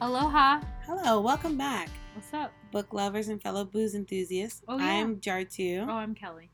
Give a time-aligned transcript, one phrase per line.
[0.00, 0.60] Aloha.
[0.86, 2.52] Hello, welcome back, What's up?
[2.72, 4.62] book lovers and fellow booze enthusiasts.
[4.66, 4.84] Oh, yeah.
[4.84, 6.50] I'm Jartu, Oh, I'm Kelly.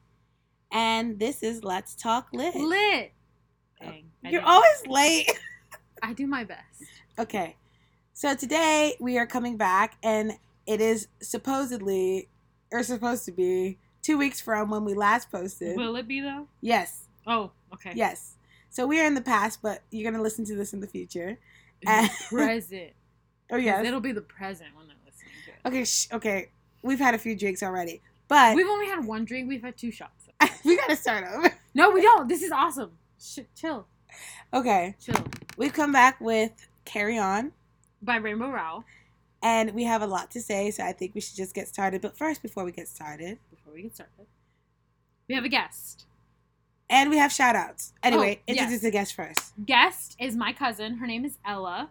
[0.73, 2.55] and this is Let's Talk Lit.
[2.57, 3.13] Lit.
[3.83, 4.11] Oh, Dang.
[4.25, 5.31] I You're always late.
[6.03, 6.83] I do my best.
[7.19, 7.57] okay,
[8.13, 10.33] so today we are coming back, and
[10.67, 12.29] it is supposedly,
[12.73, 15.77] or supposed to be, two weeks from when we last posted.
[15.77, 16.49] Will it be though?
[16.61, 17.93] yes, Oh, okay.
[17.95, 18.35] yes.
[18.71, 21.39] So we are in the past, but you're gonna listen to this in the future.
[21.83, 22.91] The present.
[23.51, 25.69] Oh yeah, It'll be the present when they're listening to it.
[25.69, 26.51] Okay, sh- okay.
[26.83, 29.49] We've had a few drinks already, but We've only had one drink.
[29.49, 30.29] We've had two shots.
[30.65, 31.53] we gotta start over.
[31.75, 32.29] No, we don't.
[32.29, 32.93] This is awesome.
[33.21, 33.87] Sh- chill.
[34.53, 35.25] Okay, Chill.
[35.57, 36.53] we've come back with
[36.85, 37.53] Carry On.
[38.03, 38.85] By Rainbow Rowell.
[39.43, 42.01] And we have a lot to say, so I think we should just get started.
[42.03, 44.27] But first, before we get started, Before we get started,
[45.29, 46.07] we have a guest.
[46.89, 47.93] and we have shout outs.
[48.03, 48.59] Anyway, Oh, yes.
[48.59, 49.53] introduce the guest first.
[49.65, 50.97] Guest is my cousin.
[50.99, 51.91] Her name is Ella.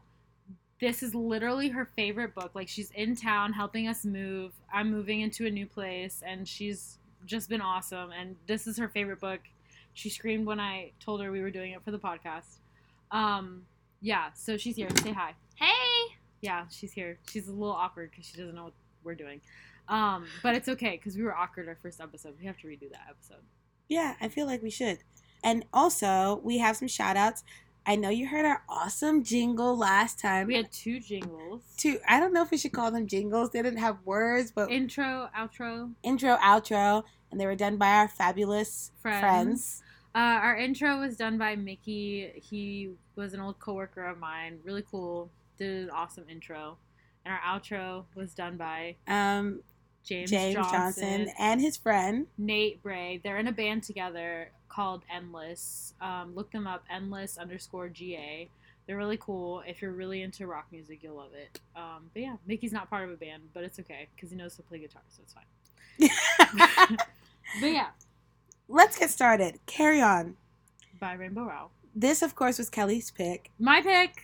[0.80, 2.52] This is literally her favorite book.
[2.54, 4.54] Like she's in town helping us move.
[4.74, 8.90] I'm moving into a new place and she's just been awesome and this is her
[8.90, 9.40] favorite book.
[9.94, 12.60] She screamed when I told her we were doing it for the podcast.
[13.12, 13.64] Um
[14.02, 14.90] yeah, so she's here.
[15.02, 15.34] Say hi.
[15.56, 16.16] Hey!
[16.42, 17.18] Yeah, she's here.
[17.30, 18.74] She's a little awkward cuz she doesn't know what
[19.04, 19.40] we're doing.
[19.88, 22.36] Um but it's okay cuz we were awkward our first episode.
[22.38, 23.44] We have to redo that episode.
[23.88, 25.00] Yeah, I feel like we should.
[25.44, 27.44] And also, we have some shout outs.
[27.88, 30.48] I know you heard our awesome jingle last time.
[30.48, 31.62] We had two jingles.
[31.78, 33.52] two, I don't know if we should call them jingles.
[33.52, 38.08] They didn't have words, but Intro, outro, intro, outro, and they were done by our
[38.08, 39.22] fabulous friends.
[39.22, 39.82] friends.
[40.16, 42.32] Uh, our intro was done by Mickey.
[42.36, 44.60] He was an old coworker of mine.
[44.64, 45.30] Really cool.
[45.58, 46.78] Did an awesome intro.
[47.26, 49.62] And our outro was done by Um,
[50.06, 50.72] James, James Johnson,
[51.04, 52.28] Johnson and his friend.
[52.38, 53.20] Nate Bray.
[53.24, 55.94] They're in a band together called Endless.
[56.00, 58.50] Um, look them up, Endless underscore GA.
[58.88, 59.64] They're really cool.
[59.66, 61.60] If you're really into rock music, you'll love it.
[61.76, 64.56] Um, but yeah, Mickey's not part of a band, but it's okay because he knows
[64.58, 66.98] to play guitar, so it's fine.
[67.62, 67.88] But yeah,
[68.68, 69.60] Let's get started.
[69.66, 70.36] Carry on.
[71.00, 71.70] by Rainbow Row.
[71.96, 74.22] This, of course, was Kelly's pick, My pick.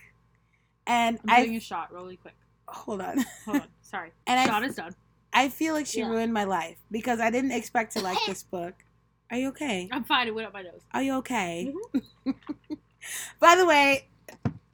[0.86, 2.34] and I'm I doing a shot really quick.
[2.68, 3.24] hold on.
[3.46, 3.68] Hold on.
[3.82, 4.10] Sorry.
[4.26, 4.94] And I- shot is done.
[5.32, 6.08] I feel like she Yeah.
[6.08, 8.74] ruined my life because I didn't expect to like this book.
[9.30, 9.88] Are you okay?
[9.90, 10.28] I'm fine.
[10.28, 10.82] It went up my nose.
[10.92, 11.72] Are you okay?
[11.94, 12.30] Mm-hmm.
[13.40, 14.08] By the way,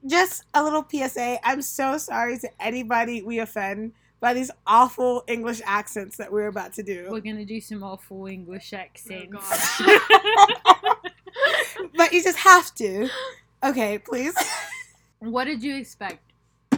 [0.07, 1.39] just a little PSA.
[1.47, 6.73] I'm so sorry to anybody we offend by these awful English accents that we're about
[6.75, 7.07] to do.
[7.11, 9.29] We're gonna do some awful English accents.
[9.31, 9.81] gosh.
[11.97, 13.09] but you just have to.
[13.63, 14.35] Okay, please.
[15.21, 16.21] what did you expect?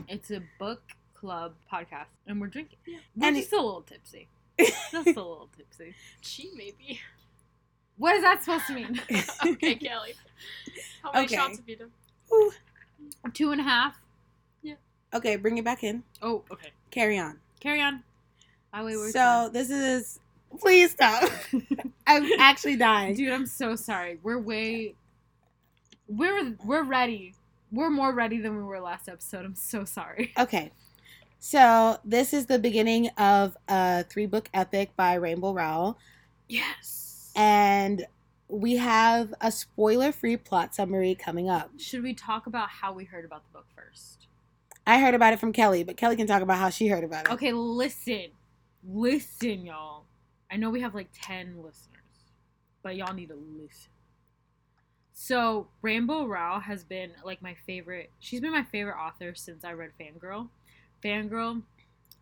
[0.08, 0.82] It's a book
[1.20, 2.78] club podcast, and we're drinking.
[2.86, 4.28] We're And just a little tipsy.
[4.58, 5.94] Just a little tipsy.
[6.20, 7.00] She maybe.
[7.96, 9.00] What is that supposed to mean?
[9.46, 10.14] okay, Kelly.
[11.02, 11.36] How many Okay.
[11.36, 11.90] shots have you done?
[12.32, 12.52] Ooh.
[13.34, 14.00] Two and a half.
[15.12, 16.04] Okay, bring it back in.
[16.22, 16.68] Oh, okay.
[16.92, 17.38] Carry on.
[17.58, 18.04] Carry on.
[18.72, 18.96] I wait.
[18.96, 20.20] We're So this is.
[20.60, 21.28] Please stop.
[22.06, 23.16] I'm actually dying.
[23.16, 24.20] dude, I'm so sorry.
[24.22, 24.94] We're way.
[26.06, 27.34] We're we're ready.
[27.72, 29.44] We're more ready than we were last episode.
[29.44, 30.32] I'm so sorry.
[30.38, 30.70] Okay.
[31.42, 35.98] So this is the beginning of a three book epic by Rainbow Rowell.
[36.48, 37.32] Yes.
[37.34, 38.06] And
[38.46, 41.70] we have a spoiler free plot summary coming up.
[41.78, 44.26] Should we talk about how we heard about the book first?
[44.86, 47.26] I heard about it from Kelly, but Kelly can talk about how she heard about
[47.26, 47.32] it.
[47.32, 48.26] Okay, listen.
[48.86, 50.04] Listen, y'all.
[50.50, 52.34] I know we have like 10 listeners,
[52.82, 53.92] but y'all need to listen.
[55.14, 58.10] So, Rainbow Rowell has been like my favorite.
[58.18, 60.48] She's been my favorite author since I read Fangirl.
[61.02, 61.62] Fangirl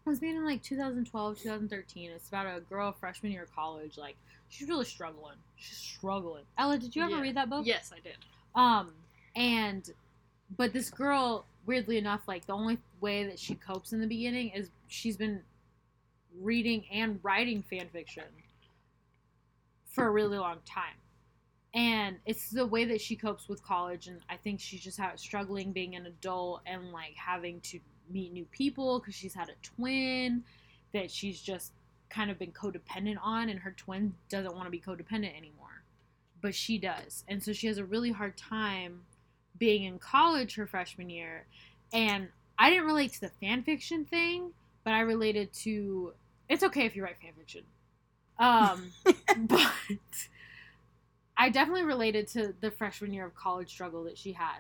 [0.05, 2.11] was made in like 2012, 2013.
[2.11, 3.99] It's about a girl freshman year of college.
[3.99, 4.17] Like,
[4.49, 5.37] she's really struggling.
[5.57, 6.45] She's struggling.
[6.57, 7.21] Ella, did you ever Yeah.
[7.21, 7.67] read that book?
[7.67, 8.17] Yes, I did.
[8.55, 8.93] Um,
[9.37, 9.91] and
[10.57, 14.49] but this girl, weirdly enough, like the only way that she copes in the beginning
[14.51, 15.43] is she's been
[16.41, 18.25] reading and writing fan fiction
[19.85, 20.95] for a really long time.
[21.75, 25.13] And it's the way that she copes with college, and I think she's just ha-
[25.17, 27.79] struggling being an adult and like having to
[28.11, 30.45] meet new people because she's had a twin
[30.93, 31.73] that she's just
[32.11, 35.79] kind of been codependent on, and her twin doesn't want to be codependent anymore
[36.41, 37.25] but she does.
[37.29, 39.03] And so she has a really hard time
[39.59, 41.47] being in college her freshman year.
[41.93, 42.29] And
[42.59, 44.53] I didn't relate to the fan fiction thing,
[44.85, 46.13] but I related to
[46.49, 47.63] it's okay if you write fan fiction.
[48.39, 48.93] Um,
[49.39, 49.73] but
[51.37, 54.59] I definitely related to the freshman year of college struggle that she had.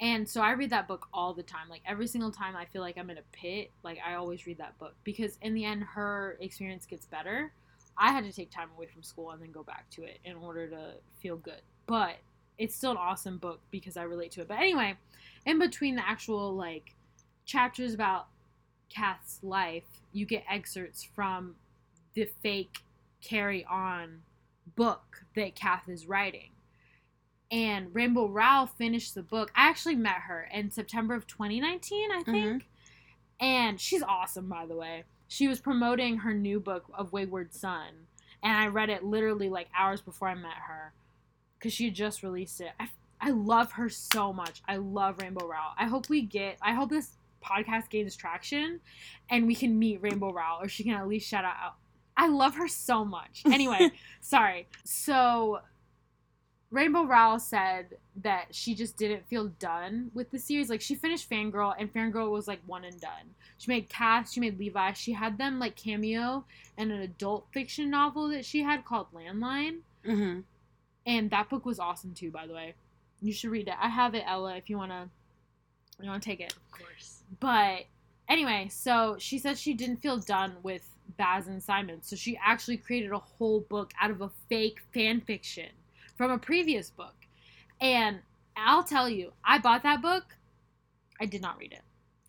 [0.00, 1.68] And so I read that book all the time.
[1.68, 4.58] Like every single time I feel like I'm in a pit, like I always read
[4.58, 7.52] that book because in the end her experience gets better.
[7.96, 10.36] I had to take time away from school and then go back to it in
[10.36, 11.60] order to feel good.
[11.86, 12.18] But
[12.58, 14.48] it's still an awesome book because I relate to it.
[14.48, 14.94] But anyway,
[15.46, 16.94] in between the actual like
[17.44, 18.26] chapters about
[18.88, 21.56] Kath's life, you get excerpts from
[22.14, 22.78] the fake
[23.20, 24.20] Carry On
[24.76, 26.50] book that Kath is writing.
[27.50, 29.50] And Rainbow Rowell finished the book.
[29.54, 32.32] I actually met her in September of 2019, I mm-hmm.
[32.32, 32.68] think.
[33.40, 35.04] And she's awesome, by the way.
[35.28, 38.06] She was promoting her new book of Wayward Son.
[38.42, 40.92] And I read it literally like hours before I met her
[41.58, 42.70] because she had just released it.
[42.78, 42.88] I,
[43.20, 44.62] I love her so much.
[44.68, 45.74] I love Rainbow Rowell.
[45.78, 48.80] I hope we get, I hope this podcast gains traction
[49.30, 51.74] and we can meet Rainbow Rowell or she can at least shout out.
[52.16, 53.42] I love her so much.
[53.46, 53.90] Anyway,
[54.20, 54.66] sorry.
[54.84, 55.60] So
[56.70, 60.68] Rainbow Rowell said that she just didn't feel done with the series.
[60.68, 63.34] Like she finished Fangirl and Fangirl was like one and done.
[63.56, 64.92] She made Kath, she made Levi.
[64.92, 66.44] She had them like cameo
[66.76, 69.78] and an adult fiction novel that she had called Landline.
[70.06, 70.40] Mm-hmm.
[71.06, 72.74] And that book was awesome too, by the way.
[73.22, 73.74] You should read it.
[73.80, 75.08] I have it, Ella, if you wanna
[76.00, 76.52] you wanna take it.
[76.52, 77.22] Of course.
[77.40, 77.86] But
[78.28, 80.86] anyway, so she said she didn't feel done with
[81.16, 85.22] Baz and Simon, so she actually created a whole book out of a fake fan
[85.22, 85.70] fiction
[86.18, 87.14] from a previous book.
[87.80, 88.18] And
[88.56, 90.24] I'll tell you, I bought that book.
[91.20, 91.82] I did not read it.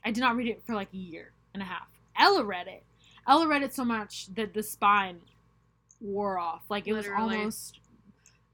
[0.05, 1.87] I did not read it for like a year and a half.
[2.17, 2.83] Ella read it.
[3.27, 5.19] Ella read it so much that the spine
[5.99, 6.61] wore off.
[6.69, 7.23] Like it Literally.
[7.23, 7.79] was almost.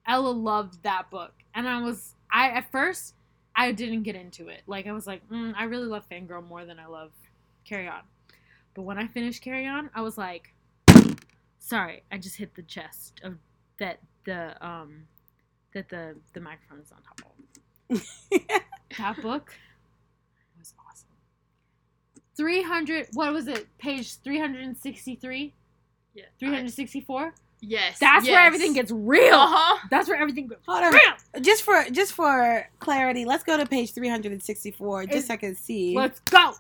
[0.08, 3.16] Ella loved that book, and I was I at first
[3.56, 4.62] I didn't get into it.
[4.68, 7.12] Like I was like, mm, I really love Fangirl more than I love
[7.64, 8.02] Carry On.
[8.74, 10.54] But when I finished Carry On, I was like,
[11.60, 13.38] sorry, I just hit the chest of
[13.80, 15.08] that the um
[15.75, 18.01] that the the microphone is on top of.
[18.98, 19.54] That book
[20.57, 21.10] was awesome.
[22.38, 23.68] 300 what was it?
[23.77, 25.54] Page 363?
[26.13, 26.24] Yeah.
[26.39, 27.33] 364?
[27.62, 28.00] yes.
[28.00, 29.36] That's where everything gets real.
[29.36, 29.88] Uh-huh.
[29.92, 30.94] That's where everything goes Hold on.
[30.94, 31.42] real.
[31.42, 35.94] Just for just for clarity, let's go to page 364 just so I can see.
[35.94, 36.54] Let's go.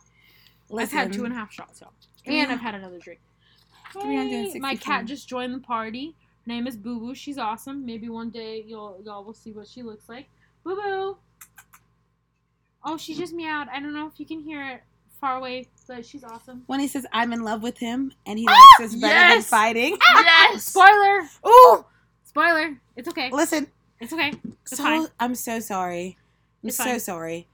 [0.77, 1.93] I've had two and a half shots, y'all.
[2.25, 3.21] And I've had another drink.
[3.93, 6.15] Hey, my cat just joined the party.
[6.45, 7.15] Her name is Boo Boo.
[7.15, 7.85] She's awesome.
[7.85, 10.27] Maybe one day you'll y'all will see what she looks like.
[10.63, 11.17] Boo Boo.
[12.83, 13.67] Oh, she just meowed.
[13.73, 14.83] I don't know if you can hear it
[15.19, 16.63] far away, but she's awesome.
[16.67, 18.75] when he says I'm in love with him and he Ah!
[18.79, 19.97] likes us better than fighting.
[20.01, 20.65] yes.
[20.71, 21.21] Spoiler.
[21.47, 21.85] Ooh,
[22.23, 22.79] Spoiler.
[22.95, 23.29] It's okay.
[23.31, 23.67] listen.
[23.99, 24.33] It's okay.
[24.61, 25.07] It's so fine.
[25.19, 26.17] I'm so sorry.
[26.61, 26.99] I'm It's so fine.
[26.99, 27.47] sorry.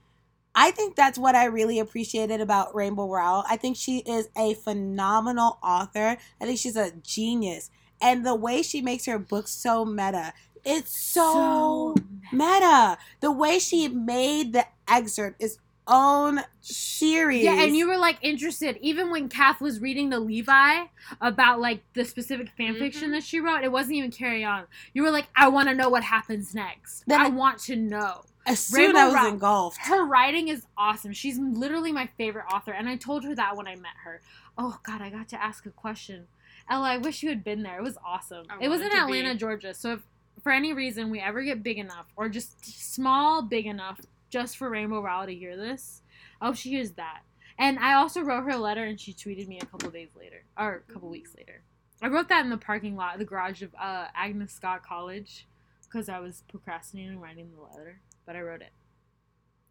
[0.54, 3.44] I think that's what I really appreciated about Rainbow Rowell.
[3.48, 6.18] I think she is a phenomenal author.
[6.40, 7.70] I think she's a genius.
[8.02, 10.32] And the way she makes her books so meta.
[10.64, 11.94] It's so,
[12.32, 12.98] meta.
[13.20, 15.58] The way she made the excerpt is
[15.88, 17.42] own series.
[17.42, 20.84] Yeah, and you were like interested, even when Kath was reading the Levi
[21.20, 23.14] about like the specific fan fiction Mhm.
[23.14, 23.64] that she wrote.
[23.64, 24.66] It wasn't even carry on.
[24.94, 27.02] You were like, I want to know what happens next.
[27.08, 28.24] Then I want to know.
[28.44, 29.28] as soon Rainbow I was Rowell.
[29.28, 29.78] engulfed.
[29.82, 31.12] Her writing is awesome.
[31.12, 34.20] She's literally my favorite author, and I told her that when I met her.
[34.58, 36.26] Oh God, I got to ask a question.
[36.68, 37.78] Ella, I wish you had been there.
[37.78, 38.46] It was awesome.
[38.48, 39.38] I it was in Atlanta, be.
[39.38, 39.74] Georgia.
[39.74, 40.00] So if
[40.42, 44.00] for any reason we ever get big enough, or just small big enough,
[44.30, 46.02] just for Rainbow Rowell to hear this,
[46.40, 47.20] I hope she hears that.
[47.58, 50.44] And I also wrote her a letter, and she tweeted me a couple days later,
[50.58, 51.62] or a couple weeks later.
[52.00, 55.46] I wrote that in the parking lot, the garage of uh, Agnes Scott College,
[55.84, 58.72] because I was procrastinating writing the letter, but I wrote it.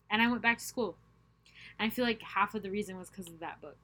[0.10, 0.96] And I went back to school.
[1.80, 3.78] And I feel like half of the reason was because of that book.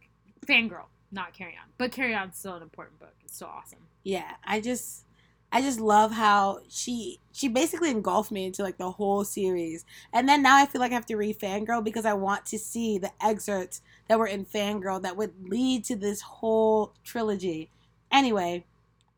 [0.46, 1.70] Fangirl, not Carry On.
[1.78, 3.14] But Carry On's still an important book.
[3.24, 3.80] It's still awesome.
[4.04, 5.04] yeah i just
[5.52, 10.28] i just love how she she basically engulfed me into like the whole series and
[10.30, 12.98] then now i feel like i have to read fangirl because i want to see
[12.98, 17.70] the excerpts that were in fangirl that would lead to this whole trilogy
[18.12, 18.64] anyway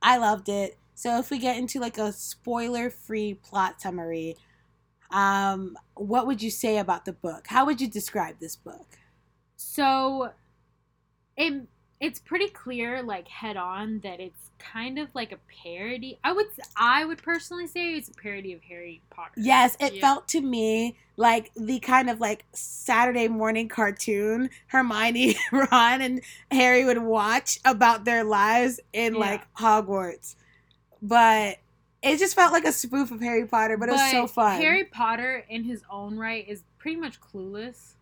[0.02, 4.36] i loved it so if we get into like a spoiler free plot summary
[5.12, 8.98] um what would you say about the book how would you describe this book
[9.56, 10.32] So
[11.36, 11.68] it
[12.00, 16.18] it's pretty clear, like head on, that it's kind of like a parody.
[16.24, 16.46] I would
[16.78, 19.32] I would personally say it's a parody of Harry Potter.
[19.38, 20.02] Yes, it Yeah.
[20.02, 26.86] felt to me like the kind of like Saturday morning cartoon Hermione, Ron, and Harry
[26.86, 29.20] would watch about their lives in Yeah.
[29.20, 30.36] like Hogwarts.
[31.02, 31.58] But
[32.02, 34.56] it just felt like a spoof of Harry Potter, but, it was so fun.
[34.60, 37.94] Harry Potter, in his own right, is pretty much clueless,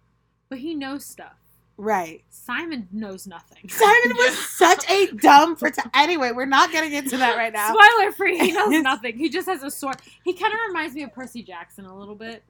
[0.50, 1.38] but he knows stuff.
[1.78, 2.24] Right.
[2.30, 3.68] Simon knows nothing.
[3.70, 7.74] Simon was such a dumb prota- Anyway, we're not getting into that right now.
[7.74, 8.38] Spoiler free.
[8.38, 9.18] He knows nothing.
[9.18, 9.98] He just has a sword.
[10.24, 12.44] He kind of reminds me of Percy Jackson a little bit,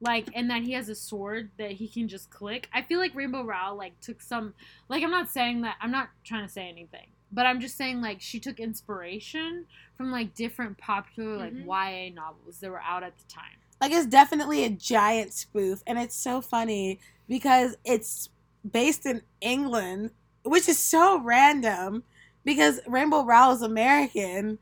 [0.00, 2.68] like, and that he has a sword that he can just click.
[2.72, 4.54] I feel like Rainbow Rowell like took some.
[4.88, 5.76] Like, I'm not saying that.
[5.80, 10.10] I'm not trying to say anything, but I'm just saying like she took inspiration from
[10.10, 11.66] like different popular like Mhm.
[11.66, 13.56] YA novels that were out at the time.
[13.80, 18.28] Like it's definitely a giant spoof, and it's so funny because it's
[18.68, 20.10] based in England,
[20.44, 22.02] which is so random
[22.44, 24.58] because Rainbow Rowell is American,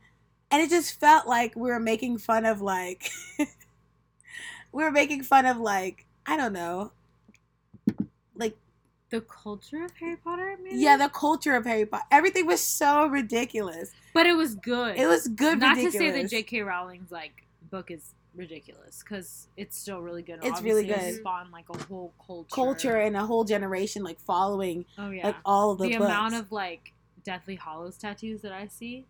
[0.51, 3.09] and it just felt like we were making fun of like
[4.71, 6.91] we were making fun of like I don't know,
[8.35, 8.55] like
[9.09, 10.77] The culture of Harry Potter, maybe?
[10.77, 12.03] yeah, the culture of Harry Potter.
[12.11, 13.91] Everything was so ridiculous.
[14.13, 14.97] but it was good.
[14.97, 15.59] It was good.
[15.59, 15.93] Not ridiculous.
[15.93, 16.61] to say that J.K.
[16.61, 20.39] Rowling's like book is ridiculous because it's still really good.
[20.43, 21.19] It's really Obviously, it good.
[21.21, 22.55] Spawned like a whole culture.
[22.55, 25.27] culture and a whole generation like following Oh yeah.
[25.27, 26.93] like all the, the amount of like
[27.23, 29.05] Deathly Hallows tattoos that I see,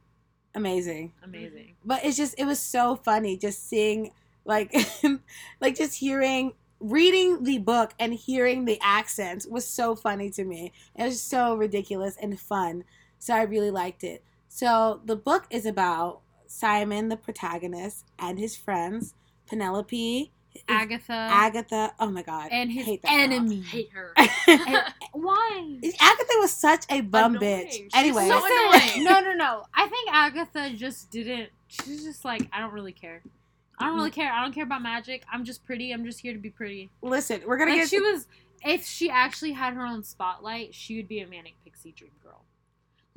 [0.56, 1.14] amazing.
[1.24, 1.76] amazing.
[1.86, 4.12] but it's just it was so funny just seeing
[4.46, 4.74] like
[5.62, 10.72] like just hearing reading the book and hearing the accents was so funny to me
[10.96, 12.84] it was so ridiculous and fun
[13.20, 18.56] so i really liked it so the book is about simon the protagonist and his
[18.58, 19.14] friends
[19.48, 20.32] penelope
[20.68, 23.20] Agatha agatha oh my god and his hate that girl.
[23.20, 23.62] enemy.
[23.62, 24.14] hate her.
[25.14, 25.80] Why?
[26.02, 27.66] agatha was such a bum Annoying.
[27.68, 28.58] bitch She's anyway so Listen,
[28.98, 29.04] annoying.
[29.04, 29.64] no, no, no.
[29.76, 31.50] I think Agatha just didn't.
[31.68, 33.22] She's just like, I don't really care.
[33.78, 34.32] I don't really care.
[34.32, 35.24] I don't care about magic.
[35.32, 35.92] I'm just pretty.
[35.94, 36.90] I'm just here to be pretty.
[37.02, 38.28] listen we're gonna Like get she was.
[38.66, 42.44] If she actually had her own spotlight, she would be a manic pixie dream girl.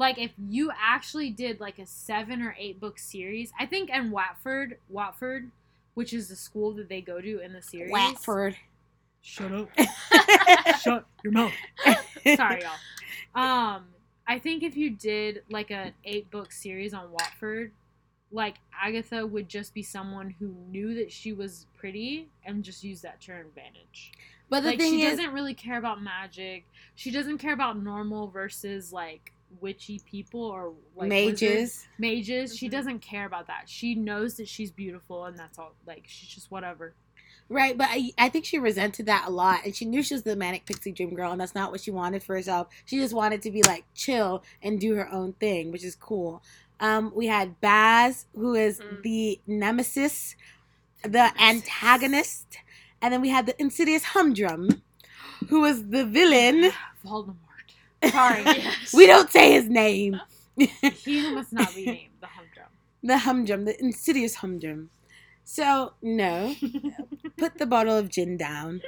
[0.02, 4.11] Like if you actually did like a seven or eight book series, I think in
[4.11, 5.52] Watford, Watford,
[5.94, 7.92] which is the school that they go to in the series.
[7.92, 8.56] Watford.
[9.21, 9.68] Shut up.
[10.80, 11.52] Shut your mouth.
[12.35, 13.40] Sorry, y'all.
[13.40, 13.85] Um,
[14.26, 17.71] I think if you did like an eight book series on Watford,
[18.32, 23.02] like Agatha would just be someone who knew that she was pretty and just use
[23.02, 24.11] that to her advantage.
[24.50, 26.64] But the like thing she is, doesn't really care about magic.
[26.97, 31.42] She doesn't care about normal versus like witchy people or like wizards.
[31.42, 31.87] mages.
[31.99, 32.56] Mages.
[32.56, 33.64] She doesn't care about that.
[33.68, 35.73] She knows that she's beautiful and that's all.
[35.87, 36.94] Like she's just whatever.
[37.49, 40.23] Right, but I, I think she resented that a lot, and she knew she was
[40.23, 42.68] the manic pixie dream girl, and that's not what she wanted for herself.
[42.87, 46.42] She just wanted to be like chill and do her own thing, which is cool.
[46.80, 49.02] Um, we had Baz, who is Mm.
[49.02, 50.35] the nemesis,
[51.02, 52.47] the antagonist,
[53.02, 54.82] and then we had the insidious Humdrum,
[55.49, 56.71] who was the villain.
[57.04, 57.37] Voldemort.
[58.11, 58.42] Sorry.
[58.47, 58.92] Yes.
[58.94, 60.21] We don't say his name.
[60.56, 62.66] he who must not be named the humdrum.
[63.02, 64.90] the Humdrum, the insidious Humdrum.
[65.44, 66.54] So no,
[67.37, 68.80] put the bottle of gin down.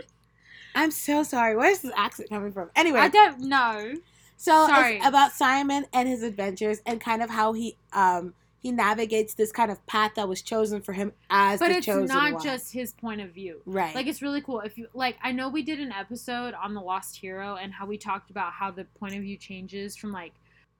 [0.75, 1.56] I'm so sorry.
[1.56, 2.71] Where's this accent coming from?
[2.76, 3.94] Anyway, I don't know.
[4.37, 4.97] So Sorry.
[4.97, 9.52] it's about Simon and his adventures and kind of how he um he navigates this
[9.52, 12.42] kind of path that was chosen for him as But the it's chosen not one.
[12.42, 13.61] just his point of view.
[13.66, 13.94] right.
[13.94, 14.61] Like it's really cool.
[14.61, 17.85] If you like, I know we did an episode on the Lost Hero and how
[17.85, 20.33] we talked about how the point of view changes from like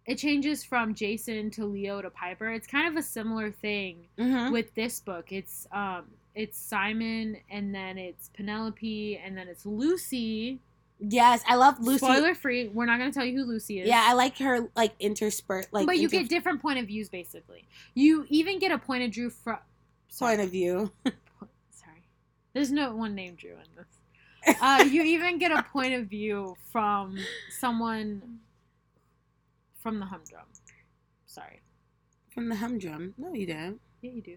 [0.07, 2.51] it changes from Jason to Leo to Piper.
[2.51, 4.51] It's kind of a similar thing Mhm.
[4.51, 5.31] with this book.
[5.31, 10.59] It's um it's Simon and then it's Penelope and then it's Lucy.
[10.99, 11.99] Yes, I love Lucy.
[11.99, 12.69] Spoiler free.
[12.69, 13.89] We're not gonna tell you who Lucy is.
[13.89, 17.09] Yeah, I like her like interspersed like but you inter- get different point of views
[17.09, 17.67] basically.
[17.95, 19.59] You even get a point of view from
[20.19, 20.93] point of view.
[21.71, 22.07] sorry.
[22.53, 24.57] There's no one named Drew in this.
[24.63, 27.19] Uh, you even get a point of view from
[27.59, 28.39] someone
[29.83, 30.45] from the humdrum.
[31.27, 31.61] Sorry.
[32.33, 33.15] From the humdrum.
[33.19, 33.81] No, you don't.
[34.01, 34.37] Yeah, you do.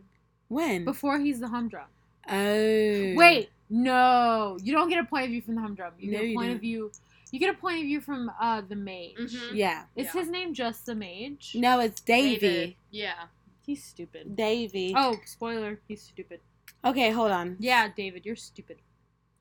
[0.50, 0.86] When?
[0.86, 1.88] Before he's the humdrum.
[2.30, 3.14] oh.
[3.16, 4.58] Wait, no.
[4.64, 5.94] You don't get a point of view from the humdrum.
[6.00, 6.92] You No, get a point of view.
[7.32, 9.16] You get a point of view from uh the mage.
[9.18, 9.56] Mhm.
[9.56, 9.86] Yeah.
[9.96, 10.22] Is Yeah.
[10.22, 11.54] his name just the mage?
[11.56, 12.40] No, it's Davy.
[12.40, 12.76] David.
[12.92, 13.26] Yeah.
[13.66, 14.36] He's stupid.
[14.36, 14.94] Davy.
[14.96, 15.82] Oh, spoiler.
[15.88, 16.40] He's stupid.
[16.86, 17.58] Okay, hold on.
[17.60, 18.78] Yeah, David, you're stupid.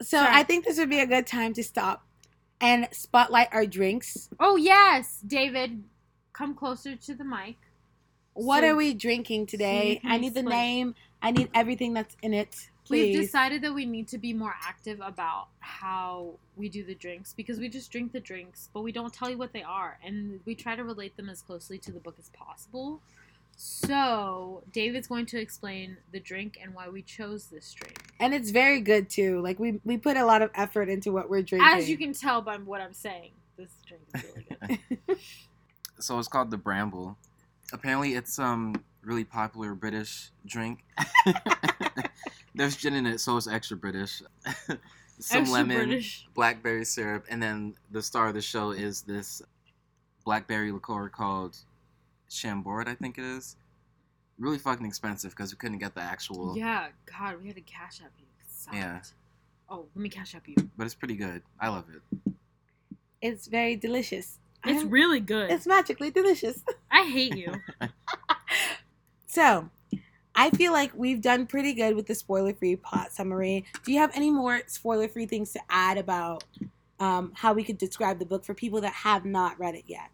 [0.03, 0.29] So Sorry.
[0.35, 2.05] I think this would be a good time to stop
[2.61, 4.29] and spotlight our drinks.
[4.41, 5.85] Oh yes, David,
[6.33, 7.57] come closer to the mic.
[8.35, 9.95] What So- are we drinking today?
[9.95, 10.87] you can I need the explain.
[10.89, 10.95] name.
[11.23, 12.69] I need everything that's in it.
[12.87, 13.17] Please.
[13.17, 17.33] We've decided that we need to be more active about how we do the drinks
[17.33, 20.39] because we just drink the drinks, but we don't tell you what they are, and
[20.45, 23.01] we try to relate them as closely to the book as possible.
[23.59, 27.99] So, David's going to explain the drink and why we chose this drink.
[28.21, 29.41] and it's very good too.
[29.41, 31.69] Like we we put a lot of effort into what we're drinking.
[31.69, 34.79] As you can tell by what I'm saying, this drink is really
[35.09, 35.19] good.
[35.99, 37.17] So it's called the Bramble.
[37.73, 40.85] Apparently, it's um really popular British drink.
[42.57, 44.23] There's gin in it, so it's extra British.
[45.19, 46.27] Some Extra lemon, British.
[46.35, 49.41] blackberry syrup, and then the star of the show is this
[50.25, 51.57] blackberry liqueur called
[52.29, 53.57] Chambord, I think it is.
[54.39, 58.01] Really fucking expensive because we couldn't get the actual, Yeah, God, we had to cash
[58.05, 58.27] up you.
[58.41, 58.77] It sucked.
[58.77, 59.01] Yeah.
[59.71, 60.55] Oh, let me cash up you.
[60.77, 61.41] but it's pretty good.
[61.59, 62.33] I love it.
[63.23, 64.39] it's very delicious.
[64.67, 65.51] It's I'm- really good.
[65.51, 66.63] it's magically delicious.
[66.91, 67.55] I hate you.
[69.27, 69.69] So,
[70.37, 73.65] I feel like we've done pretty good with the spoiler free plot summary.
[73.85, 76.45] Do you have any more spoiler free things to add about
[77.01, 80.11] um, how we could describe the book for people that have not read it yet.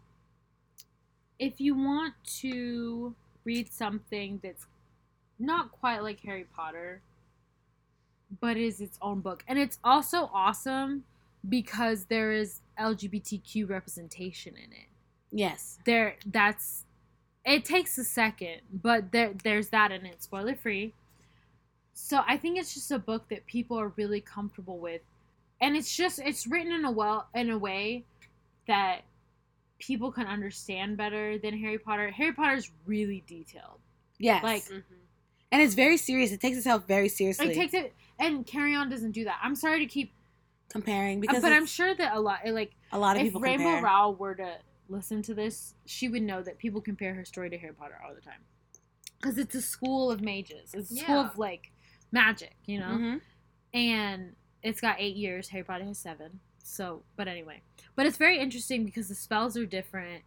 [1.39, 4.65] if you want to read something that's
[5.39, 7.01] not quite like Harry Potter,
[8.39, 11.03] but is its own book, and it's also awesome
[11.49, 14.87] because there is LGBTQ representation in it.
[15.31, 15.79] Yes.
[15.85, 16.85] There, that's
[17.45, 20.93] it takes a second, but there there's that in it, spoiler free.
[21.93, 25.01] So I think it's just a book that people are really comfortable with,
[25.61, 28.05] and it's just it's written in a well in a way
[28.67, 29.01] that
[29.79, 32.09] people can understand better than Harry Potter.
[32.11, 33.79] Harry Potter's really detailed.
[34.17, 34.41] Yes.
[34.43, 34.83] Like- Mhm.
[35.51, 36.31] and it's very serious.
[36.31, 37.47] It takes itself very seriously.
[37.51, 39.39] It takes it, and Carry On doesn't do that.
[39.43, 40.13] I'm sorry to keep,
[40.69, 43.63] comparing because but I'm sure that a lot, like a lot of if people Rainbow
[43.65, 43.83] compare.
[43.83, 44.57] Rowell were to
[44.89, 48.13] listen to this, she would know that people compare her story to Harry Potter all
[48.13, 48.41] the time,
[49.19, 50.73] because it's a school of mages.
[50.73, 51.29] It's a school Yeah.
[51.29, 51.71] of like
[52.11, 52.97] magic, you know.
[52.97, 53.21] Mhm.
[53.73, 55.49] and it's got eight years.
[55.49, 56.39] Harry Potter has seven.
[56.63, 57.61] So, but anyway,
[57.95, 60.23] but it's very interesting because the spells are different,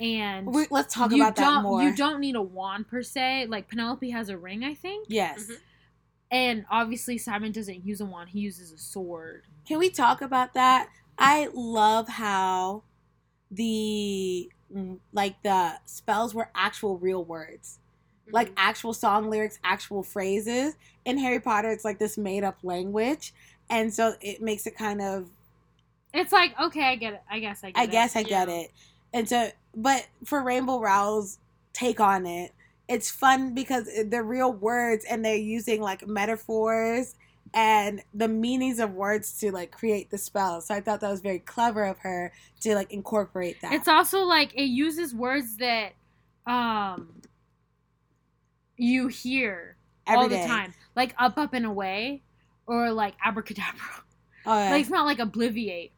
[0.00, 1.82] and We, let's talk you about that don't more.
[1.82, 3.46] you don't need a wand per se.
[3.46, 5.46] Like Penelope has a ring, I think, Yes.
[5.46, 5.60] Mhm.
[6.30, 9.44] and obviously Simon doesn't use a wand; he uses a sword.
[9.66, 10.88] Can we talk about that?
[11.18, 12.82] I love how
[13.56, 17.80] the mm, like the spells were actual real words.
[18.32, 18.56] Like Mhm.
[18.56, 20.76] actual song lyrics, actual phrases.
[21.04, 23.34] In Harry Potter it's like this made up language.
[23.70, 25.30] And so it makes it kind of
[26.12, 27.22] It's like okay, I get it.
[27.30, 27.86] I guess I get I it.
[27.86, 28.70] guess I get it.
[29.12, 31.38] And so, but for Rainbow Rowell's
[31.72, 32.52] take on it,
[32.88, 37.14] it's fun because they're real words and they're using like metaphors
[37.54, 40.60] and the meanings of words to like create the spell.
[40.60, 43.72] So I thought that was very clever of her to like incorporate that.
[43.72, 45.92] It's also like it uses words that
[46.46, 47.22] um
[48.76, 52.22] you hear Every all the time, like up, up, and away,
[52.66, 53.80] or like abracadabra.
[54.44, 54.70] Oh, yeah.
[54.70, 55.90] Like it's not like obliviate,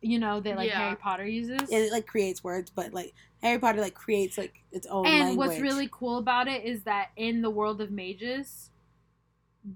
[0.00, 0.78] you know, that like Yeah.
[0.78, 1.68] Harry Potter uses.
[1.70, 5.48] it like creates words, but like Harry Potter like creates like its own and language.
[5.48, 8.70] what's really cool about it is that in the world of mages,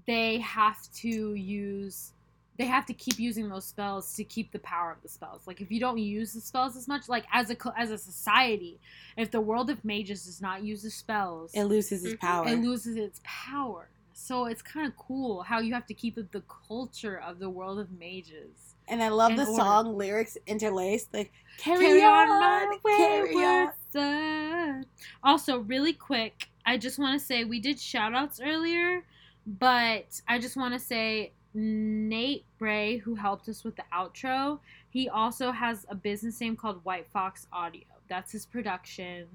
[0.05, 2.11] they have to use
[2.55, 5.47] they have to keep using those spells to keep the power of the spells.
[5.47, 8.79] Like if you don't use the spells as much, like as a as a society,
[9.17, 12.19] if the world of mages does not use the spells, it loses its Mhm.
[12.19, 12.47] power.
[12.47, 13.89] it loses its power.
[14.13, 17.49] So it's kind of cool how you have to keep it the culture of the
[17.49, 18.75] world of mages.
[18.87, 19.55] and I love the order.
[19.63, 21.11] song lyrics interlaced.
[21.13, 23.71] Like carry, Carry on, on, my carry on.
[23.95, 24.85] wayward.
[25.23, 29.03] Also, really quick, I just want to say we did shout outs earlier,
[29.45, 35.09] but I just want to say Nate Bray, who helped us with the outro, he
[35.09, 37.83] also has a business name called White Fox Audio.
[38.07, 39.27] That's his production.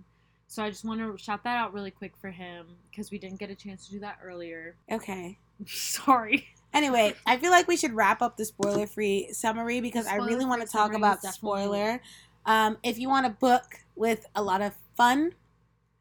[0.47, 3.39] So I just want to shout that out really quick for him because we didn't
[3.39, 4.77] get a chance to do that earlier.
[4.91, 5.39] Okay.
[5.67, 6.49] Sorry.
[6.73, 10.45] Anyway, I feel like we should wrap up the spoiler free summary because I really
[10.45, 12.01] want to talk about spoiler.
[12.45, 15.33] Um, if you want a book with a lot of fun,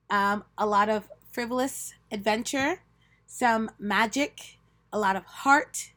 [0.09, 2.81] um, a lot of frivolous adventure,
[3.27, 4.57] some magic,
[4.91, 5.91] a lot of heart,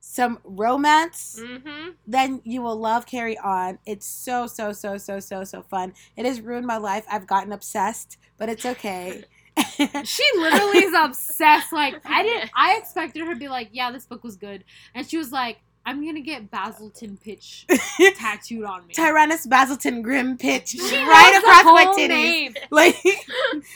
[0.00, 1.94] some romance, Mhm.
[2.06, 3.78] then you will love Carry On.
[3.86, 5.94] It's so, so, so, so, so, so fun.
[6.16, 7.04] It has ruined my life.
[7.10, 9.24] I've gotten obsessed, but it's okay.
[10.04, 11.72] She literally is obsessed.
[11.72, 12.50] Like I didn't.
[12.54, 15.60] I expected her to be like, "Yeah, this book was good," and she was like,
[15.86, 17.66] "I'm gonna get Basilton pitch
[18.16, 22.08] tattooed on me." Tyrannus Basilton Grimm-Pitch She right across my titties.
[22.08, 22.54] name.
[22.70, 22.96] Like,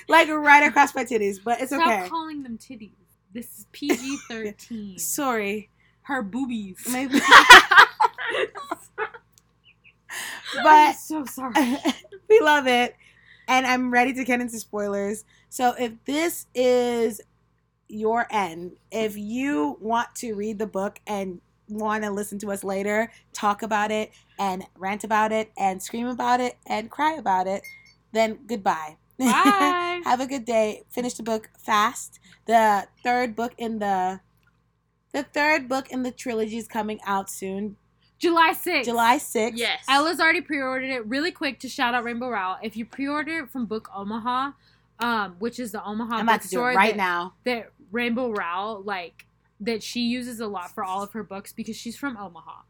[0.08, 1.82] like right across my titties, but it's okay.
[1.82, 2.08] Stop okay.
[2.08, 2.90] calling them titties.
[3.32, 4.98] This is PG thirteen.
[4.98, 5.70] Sorry.
[6.02, 6.84] Her boobies.
[6.92, 7.08] I'm
[10.64, 11.54] but so sorry.
[12.28, 12.96] we love it.
[13.46, 15.24] And I'm ready to get into spoilers.
[15.48, 17.20] So if this is
[17.88, 22.64] your end, if you want to read the book and want to listen to us
[22.64, 27.46] later, talk about it and rant about it and scream about it and cry about
[27.46, 27.62] it,
[28.12, 28.96] then goodbye.
[29.18, 30.00] Bye.
[30.04, 30.82] Have a good day.
[30.90, 32.18] Finish the book fast.
[32.46, 34.20] The third book in the
[35.12, 37.76] the third book in the trilogy is coming out soon,
[38.18, 38.84] July 6th.
[38.84, 39.52] July 6th.
[39.56, 39.84] Yes.
[39.88, 41.04] Ella's already pre-ordered it.
[41.06, 42.58] Really quick to shout out Rainbow Rowell.
[42.62, 44.52] If you pre-order it from Book Omaha,
[45.00, 47.34] um, which is the Omaha I'm about to do bookstore it right that- now.
[47.44, 49.26] that Rainbow Rowell like
[49.60, 52.62] that she uses a lot for all of her books because she's from Omaha.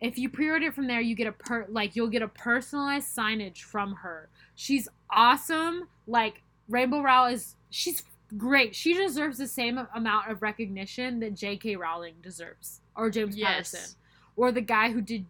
[0.00, 3.16] If you pre-order it from there, you get a per like you'll get a personalized
[3.16, 4.28] signage from her.
[4.54, 5.88] She's awesome.
[6.06, 8.02] Like Rainbow Rowell is she's
[8.36, 8.74] great.
[8.74, 11.76] She deserves the same amount of recognition that J.K.
[11.76, 13.48] Rowling deserves or James Yes.
[13.48, 13.96] Patterson
[14.36, 15.26] or the guy who did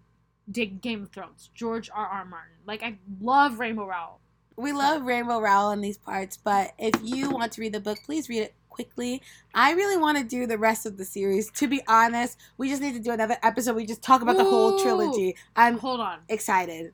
[0.50, 2.06] did Game of Thrones, George R.
[2.06, 2.24] R.
[2.24, 2.56] Martin.
[2.66, 4.20] Like I love Rainbow Rowell.
[4.56, 7.98] We love Rainbow Rowell in these parts, but if you want to read the book,
[8.04, 9.22] please read it quickly.
[9.54, 11.50] I really want to do the rest of the series.
[11.52, 13.76] To be honest, we just need to do another episode.
[13.76, 15.36] We just talk about the whole trilogy.
[15.54, 16.18] I'm Hold on.
[16.28, 16.92] excited.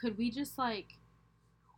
[0.00, 0.94] Could we just like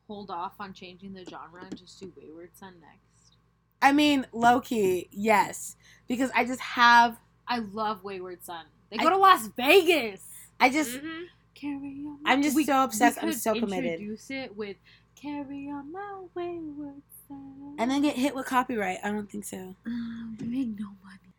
[0.07, 3.37] hold off on changing the genre and just do Wayward Son next?
[3.83, 5.77] I mean, low key, yes,
[6.09, 8.65] because I just have, I love Wayward Son.
[8.91, 10.23] They I- go to Las Vegas.
[10.59, 11.27] I just, Mhm.
[11.55, 12.19] Carry on.
[12.25, 13.21] I'm just so obsessed.
[13.23, 14.01] we I'm so committed.
[14.01, 14.77] Introduce it with
[15.15, 18.99] "Carry on my wayward son." And then get hit with copyright.
[19.03, 19.75] I don't think so.
[19.87, 21.35] Um, we make no money.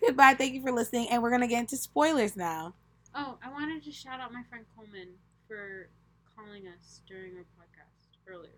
[0.00, 0.34] Goodbye.
[0.34, 2.74] Thank you for listening, and we're gonna get into spoilers now.
[3.14, 5.08] Oh, I wanted to shout out my friend Coleman
[5.48, 5.88] for
[6.36, 8.50] calling us during our podcast earlier.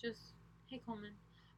[0.00, 0.34] Just
[0.66, 1.12] hey Coleman.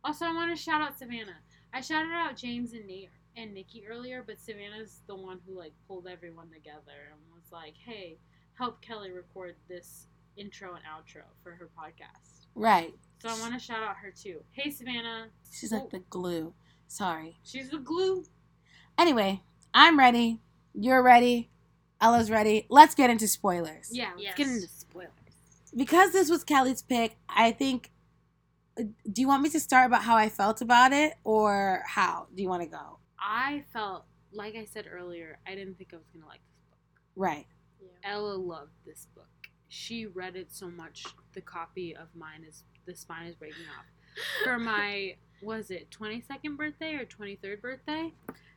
[0.05, 1.38] Also, I want to shout out Savannah.
[1.72, 5.72] I shouted out James and Nate and Nikki earlier, but Savannah's the one who like
[5.88, 8.18] pulled everyone together and was like, "Hey,
[8.55, 12.93] help Kelly record this intro and outro for her podcast." Right.
[13.21, 14.41] So I want to shout out her too.
[14.53, 16.55] Hey Savannah, She's like the glue.
[16.88, 17.37] Sorry.
[17.45, 18.25] she's the glue.
[18.99, 20.41] Anyway, I'm ready.
[20.75, 21.51] You're ready.
[22.01, 22.67] Ella's ready.
[22.69, 23.88] Let's get into spoilers.
[23.93, 24.37] Yeah, let's Yes.
[24.37, 25.11] get into spoilers.
[25.75, 27.91] Because this was Kelly's pick, I think.
[28.79, 32.27] uh, Do you want me to start about how I felt about it, or how
[32.35, 32.99] do you want to go?
[33.19, 36.79] I felt like I said earlier, I didn't think I was gonna like this book.
[37.17, 37.47] Right.
[38.05, 39.29] Ella loved this book.
[39.75, 41.07] She read it so much.
[41.33, 43.87] The copy of mine is the spine is breaking off.
[44.45, 48.13] For my was it twenty second birthday or twenty third birthday?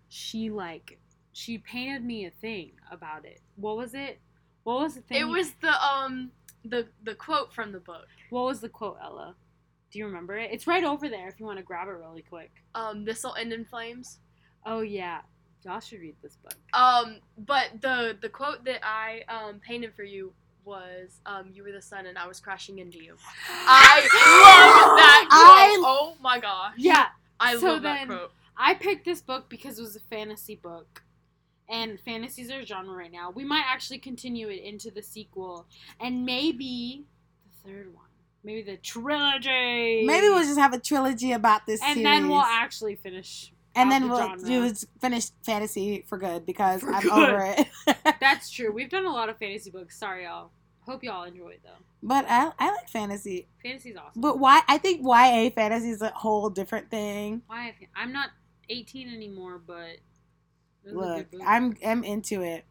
[0.09, 0.99] She like
[1.31, 3.39] she painted me a thing about it.
[3.55, 4.19] What was it?
[4.63, 5.21] What was the thing?
[5.21, 6.31] It was the um
[6.65, 8.07] the the quote from the book.
[8.29, 9.35] What was the quote, Ella?
[9.91, 10.49] Do you remember it?
[10.51, 12.51] It's right over there if you want to grab it really quick.
[12.75, 14.19] Um, this'll end in flames.
[14.65, 15.21] Oh yeah,
[15.63, 16.55] y'all should read this book.
[16.73, 20.33] Um, but the the quote that I um painted for you
[20.65, 23.15] was um you were the sun and I was crashing into you.
[23.49, 25.85] I love that I- quote.
[25.87, 26.73] oh my gosh.
[26.77, 27.07] Yeah,
[27.39, 28.31] I so love that quote.
[28.57, 31.03] I picked this book because it was a fantasy book.
[31.67, 33.31] And fantasies are a genre right now.
[33.31, 35.65] We might actually continue it into the sequel.
[35.99, 37.05] And maybe
[37.43, 38.05] the third one.
[38.43, 40.05] Maybe the trilogy.
[40.05, 42.03] Maybe we'll just have a trilogy about this And series.
[42.03, 43.51] then we'll actually finish.
[43.75, 44.47] And then the we'll genre.
[44.47, 47.29] do finish fantasy for good because For I'm good.
[47.29, 47.67] over it.
[48.19, 48.71] That's true.
[48.71, 49.97] We've done a lot of fantasy books.
[49.99, 50.51] Sorry, y'all.
[50.81, 51.83] Hope y'all enjoyed though.
[52.03, 53.47] but I, I like fantasy.
[53.63, 54.21] Fantasy's awesome.
[54.21, 54.61] But why?
[54.67, 57.41] I think YA fantasy is a whole different thing.
[57.47, 57.73] Why?
[57.95, 58.29] I'm not
[58.69, 59.97] 18 anymore, but
[60.83, 61.27] it was a Look.
[61.45, 62.65] I'm I'm into it.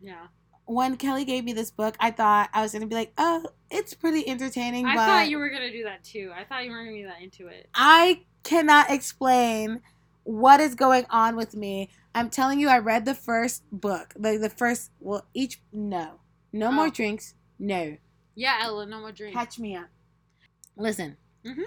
[0.00, 0.26] yeah.
[0.64, 3.92] When Kelly gave me this book, I thought I was gonna be like, oh, it's
[3.92, 6.32] pretty entertaining, I thought you were gonna do that too.
[6.34, 7.68] I thought you were gonna be that into it.
[7.74, 9.82] I cannot explain
[10.30, 11.90] what is going on with me.
[12.14, 14.90] I'm telling you, I read the first book, like the first.
[15.00, 16.20] Well, each no,
[16.52, 16.72] no Oh.
[16.72, 17.34] more drinks.
[17.58, 17.96] No,
[18.34, 19.34] Yeah, Ella, no more dreams.
[19.34, 19.88] catch me up.
[20.76, 21.64] Listen, Mhm.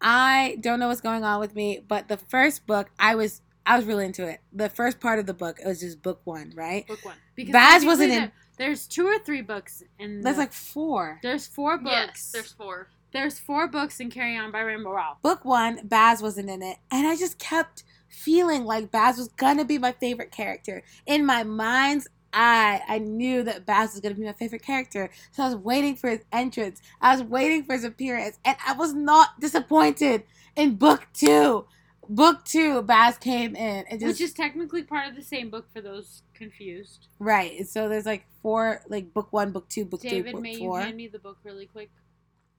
[0.00, 3.76] I don't know what's going on with me, but the first book, I was I
[3.76, 4.40] was really into it.
[4.52, 6.84] The first part of the book, it was just book one, right?
[6.88, 7.14] book one.
[7.36, 10.20] Because Baz wasn't in- There's two or three books in.
[10.20, 11.20] That's the- like four.
[11.22, 11.92] There's four books.
[11.94, 12.88] Yes, there's four.
[13.12, 15.18] There's four books in Carry On by Rainbow Rowell.
[15.22, 19.64] Book one, Baz wasn't in it, and I just kept feeling like Baz was gonna
[19.64, 20.82] be my favorite character.
[21.06, 25.42] In my mind's eye, I knew that Baz was gonna be my favorite character, so
[25.42, 26.80] I was waiting for his entrance.
[27.00, 30.24] I was waiting for his appearance, and I was not disappointed
[30.56, 31.66] in book two.
[32.08, 35.66] Book two, Baz came in and just Which is technically part of the same book
[35.72, 37.06] for those confused.
[37.20, 37.66] right.
[37.66, 40.58] So there's like four, like book one, book two, book David, three, book may you
[40.58, 40.80] four.
[40.80, 41.90] hand me the book really quick?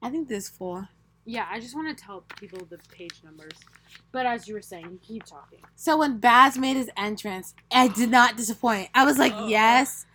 [0.02, 0.90] I think there's four.
[1.26, 3.54] Yeah, I just want to tell people the page numbers.
[4.12, 5.60] But as you were saying, keep talking.
[5.76, 8.90] So when Baz made his entrance, I did not disappoint.
[8.94, 9.48] I was like, Oh.
[9.48, 10.06] yes.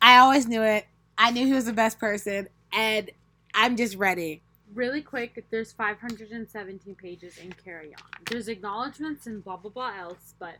[0.00, 0.86] I always knew it.
[1.16, 3.10] I knew he was the best person, and
[3.54, 4.42] I'm just ready.
[4.74, 8.02] Really quick, there's 517 pages in Carry On.
[8.28, 10.54] There's acknowledgments and blah blah blah else, but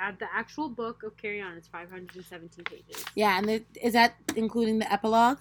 [0.00, 3.04] at the actual book of Carry On, it's 517 pages.
[3.14, 5.38] Yeah, and the, is that including the epilogue?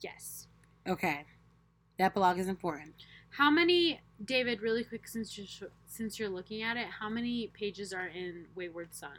[0.00, 0.46] Yes.
[0.88, 1.24] Okay,
[1.98, 2.94] the epilogue is important.
[3.36, 4.62] How many, David?
[4.62, 8.94] Really quick, since you're since you're looking at it, how many pages are in Wayward
[8.94, 9.18] Son?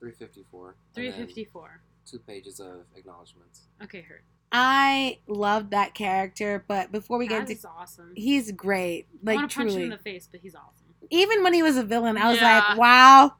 [0.00, 0.74] 354.
[0.94, 1.80] Three and then fifty four.
[2.10, 3.62] Two pages of acknowledgments.
[3.82, 4.22] Okay, heard.
[4.52, 8.12] I loved that character, but before we get Baz into, is awesome.
[8.14, 9.06] he's great.
[9.12, 10.86] I Like want to punch him in the face, but he's awesome.
[11.10, 12.58] even when he was a villain, I was Yeah.
[12.68, 13.34] like, wow,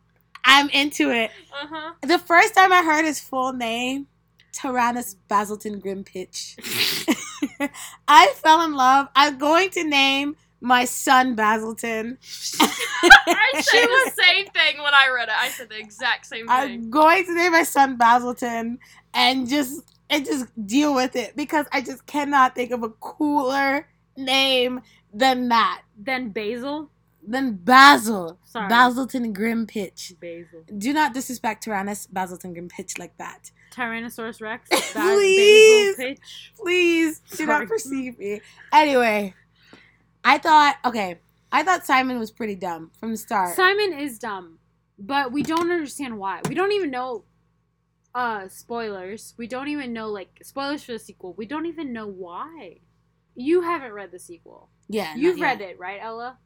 [0.45, 1.31] I'm into it.
[1.53, 1.93] Uh huh.
[2.03, 4.09] The first time I heard his full name,
[4.53, 6.57] Tyrannus Basilton Grimm-Pitch,
[8.09, 9.09] I fell in love.
[9.15, 12.17] I'm going to name my son Basilton.
[12.61, 15.35] I said the same thing when I read it.
[15.37, 16.57] I said the exact same thing.
[16.57, 18.79] I'm going to name my son Basilton
[19.13, 23.89] and just and just deal with it because I just cannot think of a cooler
[24.17, 24.81] name
[25.13, 25.83] than that.
[25.97, 26.91] Then Basil.
[27.27, 28.39] Than Basil.
[28.45, 28.69] Sorry.
[28.69, 30.15] Basilton Grimm-Pitch.
[30.21, 30.65] Basil.
[30.77, 33.51] Do not disrespect Tyrannus Basilton Grimm-Pitch like that.
[33.75, 34.69] Tyrannosaurus Rex.
[34.93, 35.97] Please.
[35.97, 36.53] Pitch.
[36.57, 37.49] Please do Sorry.
[37.61, 38.41] not perceive me.
[38.73, 39.35] Anyway,
[40.25, 41.19] I thought okay.
[41.53, 43.55] I thought Simon was pretty dumb from the start.
[43.57, 44.59] Simon is dumb,
[44.99, 46.41] but we don't understand why.
[46.49, 47.25] We don't even know
[48.15, 49.35] uh spoilers.
[49.37, 51.35] We don't even know like spoilers for the sequel.
[51.35, 52.79] We don't even know why.
[53.37, 54.69] You haven't read the sequel.
[54.89, 56.39] yeah, You've read it, right, Ella?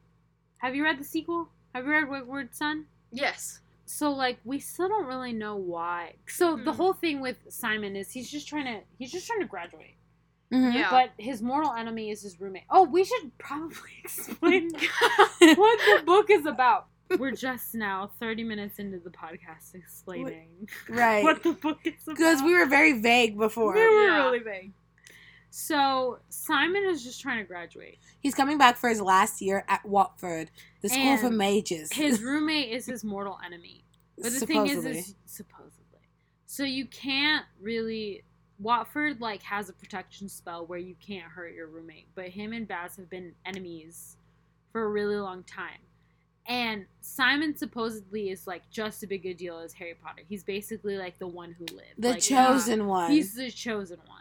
[0.57, 1.49] Have you read the sequel?
[1.75, 2.85] Have you read Wayward Son?
[3.11, 3.59] Yes.
[3.91, 6.13] So like we still don't really know why.
[6.27, 6.77] So the Hmm.
[6.77, 9.95] whole thing with Simon is he's just trying to he's just trying to graduate.
[10.53, 10.73] Mhm.
[10.75, 10.89] Yeah.
[10.91, 12.65] But his mortal enemy is his roommate.
[12.69, 14.69] Oh, we should probably explain
[15.39, 16.85] what the book is about.
[17.17, 21.23] We're just now 30 minutes into the podcast explaining Right.
[21.27, 22.15] what the book is about.
[22.15, 23.73] Because we were very vague before.
[23.73, 24.25] We were Yeah.
[24.25, 24.71] really vague.
[25.51, 27.99] So Simon is just trying to graduate.
[28.19, 31.91] He's coming back for his last year at Watford, the school for And mages.
[31.91, 33.83] His roommate is his mortal enemy.
[34.17, 36.01] But the thing is, is supposedly.
[36.45, 38.23] So you can't really.
[38.59, 42.67] Watford like has a protection spell where you can't hurt your roommate, but him and
[42.67, 44.17] Baz have been enemies
[44.73, 45.79] for a really long time.
[46.45, 50.23] And Simon supposedly is like just as big a deal as Harry Potter.
[50.27, 51.93] He's basically like the one who lived.
[51.97, 53.11] the like, chosen one.
[53.11, 54.18] He's the chosen one.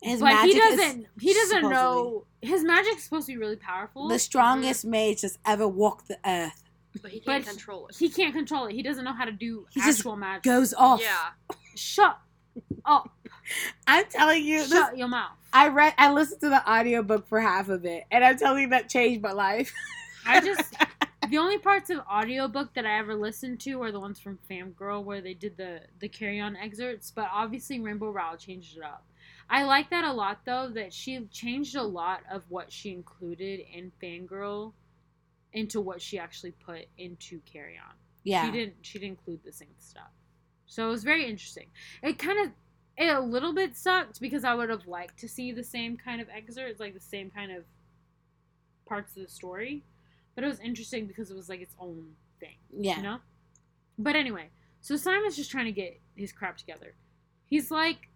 [0.00, 1.06] His but he magic is doesn't.
[1.20, 4.08] He doesn't know his magic's supposed to be really powerful.
[4.08, 4.90] the strongest mm.
[4.90, 6.64] mage that's ever walked the earth.
[7.02, 7.96] But he can't he- control it.
[7.96, 8.72] he can't control it.
[8.72, 10.42] He doesn't know how to do He just actual magic.
[10.44, 11.00] Goes off.
[11.00, 11.56] Yeah.
[11.74, 12.18] Shut
[12.84, 13.10] up.
[13.86, 15.32] I'm telling you, this, Shut your mouth.
[15.52, 18.68] I read, I listened to the audiobook for half of it, and I'm telling you
[18.70, 19.72] that changed my life.
[20.26, 20.74] I just
[21.30, 25.04] the only parts of audiobook that I ever listened to are the ones from Fangirl
[25.04, 29.04] where they did the the carry on excerpts, but obviously Rainbow Rowell changed it up.
[29.50, 33.60] I like that a lot though that she changed a lot of what she included
[33.72, 34.72] in Fangirl
[35.52, 37.94] into what she actually put into Carry On.
[38.24, 40.10] yeah, She didn't she didn't include the same stuff.
[40.66, 41.68] So it was very interesting.
[42.02, 42.52] It kind of
[42.98, 46.20] it a little bit sucked because I would have liked to see the same kind
[46.20, 47.64] of excerpts, like the same kind of
[48.86, 49.82] parts of the story.
[50.34, 52.56] But it was interesting because it was like its own thing.
[52.76, 52.96] yeah.
[52.96, 53.18] You know?
[53.98, 56.94] But anyway, so Simon's just trying to get his crap together.
[57.46, 58.08] He's like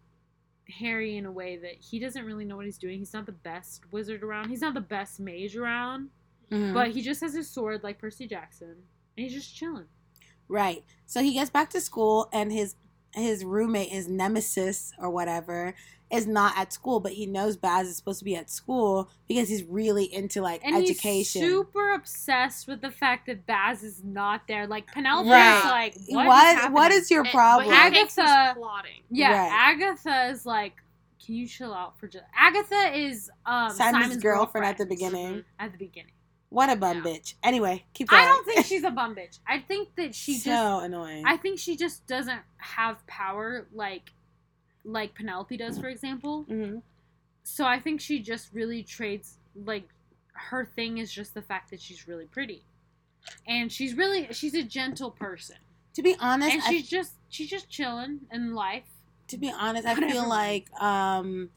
[0.69, 2.99] Harry in a way that he doesn't really know what he's doing.
[2.99, 4.49] He's not the best wizard around.
[4.49, 6.11] He's not the best mage around.
[6.51, 6.75] Mhm.
[6.75, 8.77] But he just has his sword like Percy Jackson.
[9.17, 9.87] And he's just chilling.
[10.49, 10.85] Right.
[11.07, 12.75] So he gets back to school and his
[13.15, 15.75] his roommate, his nemesis or whatever,
[16.11, 19.49] is not at school, but he knows Baz is supposed to be at school because
[19.49, 21.41] he's really into like And education.
[21.43, 24.67] he's super obsessed with the fact that Baz is not there.
[24.67, 25.63] Like Penelope Right.
[25.65, 26.27] like, what?
[26.27, 27.69] what is what happening?" is your problem?
[27.71, 29.03] But he thinks he's Agatha- plotting.
[29.11, 29.53] Yeah, Right.
[29.73, 30.75] Agatha is like,
[31.25, 32.25] can you chill out for just?
[32.37, 35.45] Agatha is um Simon's, Simon's, girlfriend, at the beginning.
[35.59, 36.13] At the beginning,
[36.53, 37.03] What a bum Yeah.
[37.13, 37.35] bitch.
[37.43, 38.23] Anyway, keep going.
[38.23, 39.39] I don't think she's a bum bitch.
[39.49, 40.85] I think that she so just.
[40.87, 41.25] annoying.
[41.27, 44.13] I think she just doesn't have power like,
[44.85, 46.43] like Penelope does, for example.
[46.45, 46.79] hmm
[47.43, 49.89] So I think she just really trades like
[50.35, 52.65] her thing is just the fact that she's really pretty.
[53.47, 55.57] And she's really she's a gentle person.
[55.95, 58.85] To be honest, And I she's just she's just chilling in life.
[59.29, 61.51] to be honest, I feel like um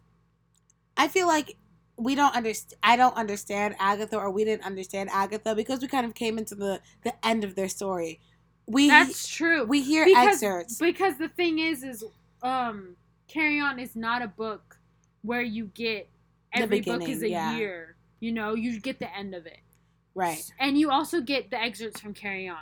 [0.97, 1.57] I feel like
[1.97, 6.05] we don't understand I don't understand Agatha or we didn't understand Agatha because we kind
[6.05, 8.19] of came into the the end of their story.
[8.67, 9.63] We That's true.
[9.65, 10.77] we hear because, excerpts.
[10.79, 12.03] Because the thing is is
[12.41, 12.95] um
[13.27, 14.77] Carry On is not a book
[15.21, 16.09] where you get
[16.53, 17.57] The every book is a beginning, yeah.
[17.57, 17.95] year.
[18.19, 19.59] You know, you get the end of it.
[20.15, 20.41] right.
[20.59, 22.57] And you also get the excerpts from Carry On.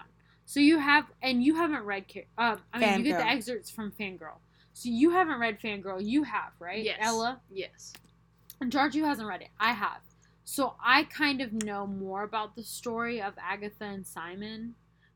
[0.46, 3.70] So you have, and you haven't read, Car- uh, I mean, you get the excerpts
[3.70, 4.40] from Fangirl.
[4.74, 6.04] So you haven't read Fangirl.
[6.06, 6.84] You have, right?
[6.84, 6.98] Yes.
[7.02, 7.40] Ella?
[7.50, 7.94] Yes.
[8.64, 9.50] And Jartu hasn't read it.
[9.60, 10.00] I have.
[10.46, 14.76] So I kind of know more about the story of Agatha and Simon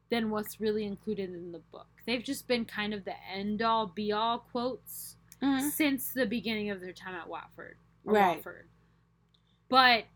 [0.09, 1.87] than what's really included in the book.
[2.05, 5.71] They've just been kind of the end all be all quotes Mhm.
[5.71, 7.77] since the beginning of their time at Watford.
[8.03, 8.35] Or Right.
[8.35, 8.67] Watford.
[9.69, 10.07] But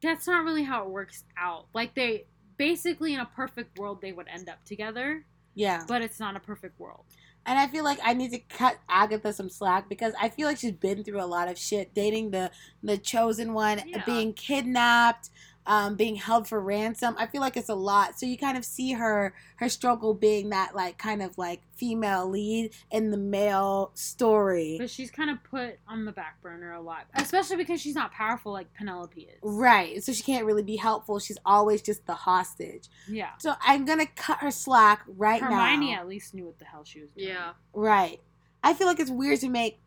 [0.00, 1.66] that's not really how it works out.
[1.74, 2.26] Like they
[2.58, 5.24] basically in a perfect world they would end up together,
[5.58, 5.82] Yeah.
[5.88, 7.04] but it's not a perfect world.
[7.46, 10.58] And I feel like I need to cut Agatha some slack because I feel like
[10.58, 12.50] she's been through a lot of shit, dating the
[12.82, 14.04] the chosen one, Yeah.
[14.04, 15.30] being kidnapped,
[15.68, 17.14] um, being held for ransom.
[17.18, 18.18] I feel like it's a lot.
[18.18, 22.28] So you kind of see her her struggle being that like kind of like female
[22.28, 24.78] lead in the male story.
[24.80, 28.12] But she's kind of put on the back burner a lot, especially because she's not
[28.12, 29.38] powerful like Penelope is.
[29.42, 30.02] Right.
[30.02, 31.18] So she can't really be helpful.
[31.18, 32.88] She's always just the hostage.
[33.06, 33.32] Yeah.
[33.38, 36.00] So I'm gonna cut her slack right Hermione now.
[36.00, 37.28] at least knew what the hell she was doing.
[37.28, 37.52] Yeah.
[37.74, 38.22] Right.
[38.64, 39.82] I feel like it's weird to make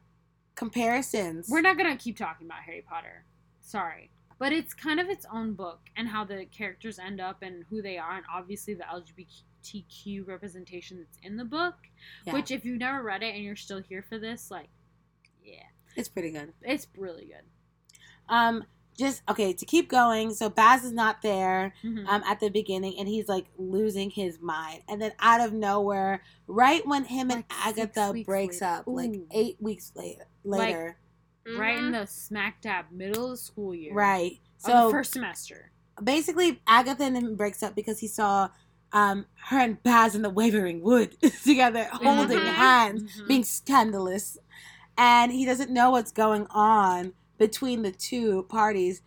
[0.54, 1.48] comparisons.
[1.50, 3.26] We're not gonna keep talking about Harry Potter.
[3.62, 4.11] Sorry.
[4.42, 7.80] But it's kind of its own book and how the characters end up and who
[7.80, 11.76] they are, and obviously the LGBTQ representation that's in the book.
[12.26, 12.34] Yeah.
[12.34, 14.70] Which, if you've never read it and you're still here for this, like,
[15.44, 15.62] yeah,
[15.96, 16.54] It's pretty good.
[16.64, 17.46] it's really good.
[18.30, 18.64] Um,
[18.98, 20.34] just okay to keep going.
[20.34, 22.08] So Baz is not there Mhm.
[22.08, 24.82] um at the beginning, and he's like losing his mind.
[24.90, 28.74] And then out of nowhere, right when him and Like, six Agatha breaks later.
[28.74, 30.98] up, like eight weeks later, later,
[31.58, 32.02] right in Mhm.
[32.02, 34.40] the smack dab middle of the school year, right?
[34.58, 35.72] So first semester.
[36.04, 38.50] basically, Agatha and him breaks up because he saw
[38.94, 42.54] um her and Baz in the Wavering Wood together, holding Mhm.
[42.54, 43.28] hands, Mhm.
[43.28, 44.38] being scandalous,
[44.98, 49.02] and he doesn't know what's going on between the two parties.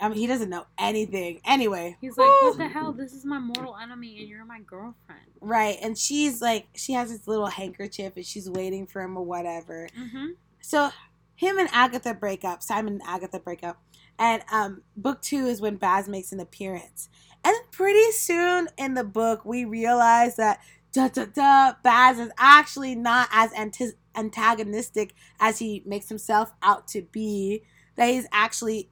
[0.00, 1.40] I mean, he doesn't know anything.
[1.44, 2.92] Anyway, He's like, what the hell?
[2.92, 5.20] This is my mortal enemy, and you're my girlfriend.
[5.40, 9.22] Right, and she's like, she has this little handkerchief, and she's waiting for him or
[9.24, 9.88] whatever.
[9.98, 10.26] Mm-hmm.
[10.60, 10.90] So,
[11.34, 12.62] him and Agatha break up.
[12.62, 13.82] Simon and Agatha break up,
[14.18, 17.08] and um, book two is when Baz makes an appearance.
[17.44, 20.60] And pretty soon in the book, we realize that
[20.92, 26.86] da da da, Baz is actually not as anti- antagonistic as he makes himself out
[26.88, 27.62] to be.
[27.96, 28.90] That he's actually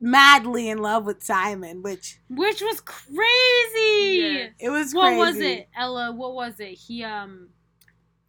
[0.00, 4.20] madly in love with Simon, which Which was crazy.
[4.20, 4.52] Yes.
[4.60, 4.94] it was.
[4.94, 6.12] What was it, Ella?
[6.12, 6.72] What was it?
[6.72, 7.48] He um,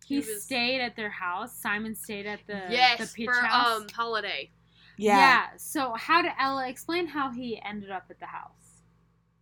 [0.08, 1.52] he, He was- stayed at their house.
[1.60, 3.82] Simon stayed at the yes, the pitch for house.
[3.82, 4.52] um holiday.
[4.98, 5.18] Yeah.
[5.18, 5.46] Yeah.
[5.58, 8.82] So how did Ella explain how he ended up at the house?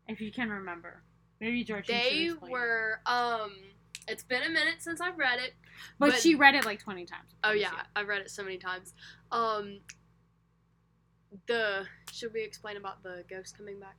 [0.08, 1.04] If you can remember,
[1.39, 1.88] maybe George.
[1.89, 2.54] you They explain it.
[2.54, 3.52] were um.
[4.08, 5.54] It's been a minute since I've read it.
[5.99, 7.30] but, but- she read it like twenty times.
[7.43, 7.78] Oh yeah, you.
[7.95, 8.93] I've read it so many times.
[9.32, 9.80] Um.
[11.47, 13.97] The should we explain about the ghost coming back?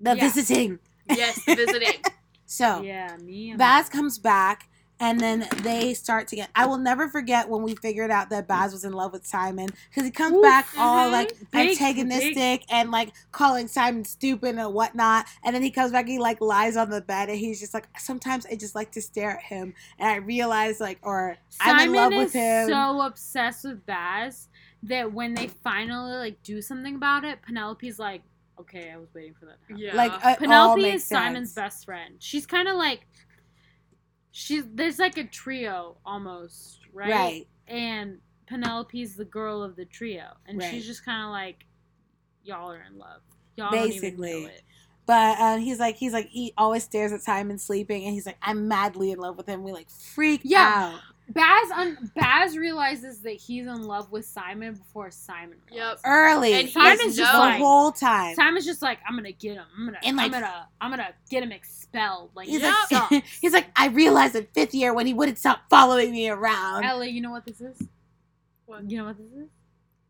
[0.00, 0.20] The Yeah.
[0.22, 0.78] visiting.
[1.08, 2.02] Yes, the visiting.
[2.46, 4.68] So Yeah, me and Baz comes back,
[5.00, 6.50] and then they start to get.
[6.54, 9.68] I will never forget when we figured out that Baz was in love with Simon
[9.88, 10.42] because he comes Oof.
[10.42, 11.12] back all Mhm.
[11.12, 16.02] like Big- antagonistic and like calling Simon stupid and whatnot, and then he comes back,
[16.02, 18.92] and he like lies on the bed, and he's just like, sometimes I just like
[18.92, 22.32] to stare at him, and I realize like, or I'm Simon in love is with
[22.34, 22.68] him.
[22.68, 24.48] so obsessed with Baz
[24.82, 28.22] that when they finally like do something about it, Penelope's like,
[28.58, 29.78] "Okay, I was waiting for that." To happen.
[29.78, 29.94] Yeah.
[29.94, 31.54] like Penelope makes is Simon's sense.
[31.74, 32.14] best friend.
[32.18, 33.06] She's kind of like
[34.32, 37.10] she's there's like a trio almost, right?
[37.10, 37.46] right.
[37.68, 40.70] And Penelope's the girl of the trio, and Right.
[40.70, 41.64] she's just kind of like,
[42.42, 43.22] "Y'all are in love."
[43.56, 44.42] Y'all don't even Basically.
[44.42, 44.62] know it.
[45.06, 48.36] But uh, he's like, he's like, he always stares at Simon sleeping, and he's like,
[48.42, 49.64] I'm madly in love with him.
[49.64, 50.72] We like freak Yeah.
[50.94, 51.00] out.
[51.32, 55.58] Baz un- Baz realizes that he's in love with Simon before Simon.
[55.70, 56.00] Yep.
[56.04, 58.34] Early, And Simon's like, just the like- whole time.
[58.34, 59.64] Simon's just like, I'm gonna get him.
[59.78, 62.30] I'm gonna, And, like- I'm gonna, I'm gonna get him expelled.
[62.34, 62.66] Like, He's he
[62.96, 66.84] like, he's like, I realized in fifth year when he wouldn't stop following me around.
[66.84, 67.80] Ella, you know what this is?
[68.66, 68.90] What?
[68.90, 69.48] You know what this is?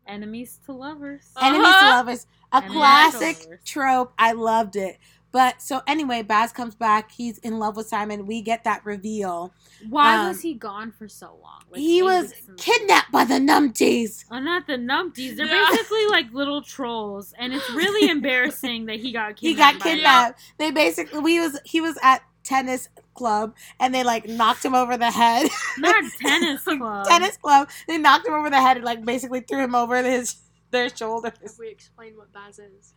[0.07, 1.29] Enemies to lovers.
[1.35, 1.89] Uh, Enemies to Uh-huh.
[1.97, 3.59] lovers, a Enemies classic lovers.
[3.65, 4.13] trope.
[4.17, 4.97] I loved it.
[5.31, 7.11] But so anyway, Baz comes back.
[7.11, 8.25] He's in love with Simon.
[8.27, 9.53] We get that reveal.
[9.89, 11.61] Why um, was he gone for so long?
[11.69, 14.25] Like, he was kidnapped by the numpties.
[14.29, 15.37] Oh, not the numpties.
[15.37, 15.67] They're Yeah.
[15.71, 19.41] basically like little trolls, and it's really embarrassing that he got kidnapped.
[19.41, 19.81] He got them.
[19.81, 20.41] kidnapped.
[20.57, 24.97] They basically we was he was at tennis club and they like knocked him over
[24.97, 25.47] the head.
[25.77, 27.05] Not tennis club.
[27.07, 27.69] tennis club.
[27.87, 30.35] They knocked him over the head and like basically threw him over his
[30.71, 31.33] their shoulders.
[31.41, 32.93] Have we explained what Baz is?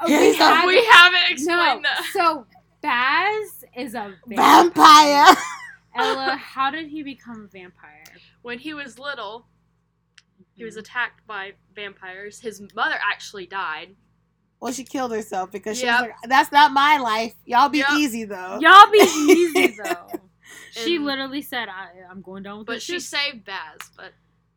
[0.00, 1.28] Oh, we the- had- we haven't no.
[1.30, 2.10] explained that.
[2.12, 2.46] So
[2.82, 5.34] Baz is a Vampire.
[5.96, 8.02] Ella, how did he become a vampire?
[8.42, 9.46] When he was little,
[10.52, 10.80] he was mm-hmm.
[10.80, 12.40] attacked by vampires.
[12.40, 13.94] His mother actually died.
[14.60, 16.00] Well, she killed herself because she Yep.
[16.00, 17.34] was like, "That's not my life.
[17.44, 17.88] Y'all be Yep.
[17.96, 20.08] easy though." Y'all be easy though.
[20.70, 24.12] she literally said, I, "I'm going down with But this she ship." saved Baz, but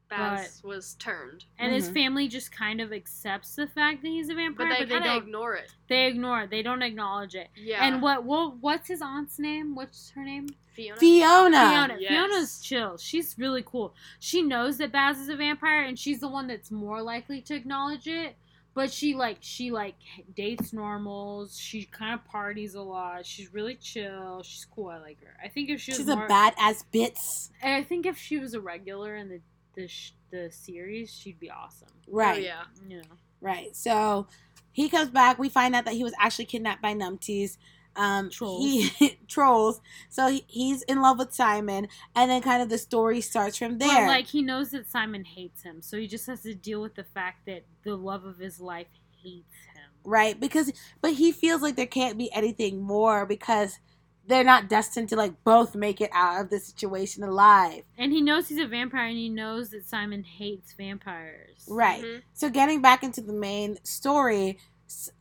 [0.09, 1.45] Baz was turned.
[1.59, 1.93] and his Mhm.
[1.93, 4.93] family just kind of accepts the fact that he's a But vampire, they but they,
[4.95, 5.23] kind of don't.
[5.23, 5.75] ignore it.
[5.87, 6.49] They ignore it.
[6.49, 7.49] They don't acknowledge it.
[7.55, 7.85] Yeah.
[7.85, 8.23] And what?
[8.23, 8.57] What?
[8.57, 9.75] What's his aunt's name?
[9.75, 10.47] What's her name?
[10.73, 10.99] Fiona?
[10.99, 11.69] Fiona.
[11.69, 11.97] Fiona.
[11.99, 12.09] Yes.
[12.09, 12.97] Fiona's chill.
[12.97, 13.95] She's really cool.
[14.19, 17.55] She knows that Baz is a vampire, and she's the one that's more likely to
[17.55, 18.35] acknowledge it.
[18.75, 19.95] But she like she like
[20.35, 21.57] dates normals.
[21.59, 23.25] She kind of parties a lot.
[23.25, 24.43] She's really chill.
[24.43, 24.89] She's cool.
[24.89, 25.35] I like her.
[25.43, 27.49] I think if she was She's more, a badass bitch.
[27.63, 29.41] and I think if she was a regular in the
[29.77, 31.87] the sh- the series, she'd be awesome.
[32.09, 32.39] Right.
[32.39, 32.63] Oh, yeah.
[32.89, 33.03] You know.
[33.39, 33.73] Right.
[33.75, 34.27] So
[34.73, 35.39] he comes back.
[35.39, 37.57] We find out that he was actually kidnapped by numpties.
[37.95, 38.63] Um, Trolls.
[38.63, 39.81] He, trolls.
[40.09, 43.77] So he, he's in love with Simon, and then kind of the story starts from
[43.77, 44.05] there.
[44.05, 46.95] But like he knows that Simon hates him, so he just has to deal with
[46.95, 48.87] the fact that the love of his life
[49.23, 49.89] hates him.
[50.03, 50.39] right?
[50.39, 50.71] Because,
[51.01, 53.79] but he feels like there can't be anything more because
[54.27, 57.83] they're not destined to like both make it out of the situation alive.
[57.97, 61.65] And he knows he's a vampire, and he knows that Simon hates vampires.
[61.69, 62.03] Right.
[62.03, 62.21] Mhm.
[62.33, 64.57] So getting back into the main story,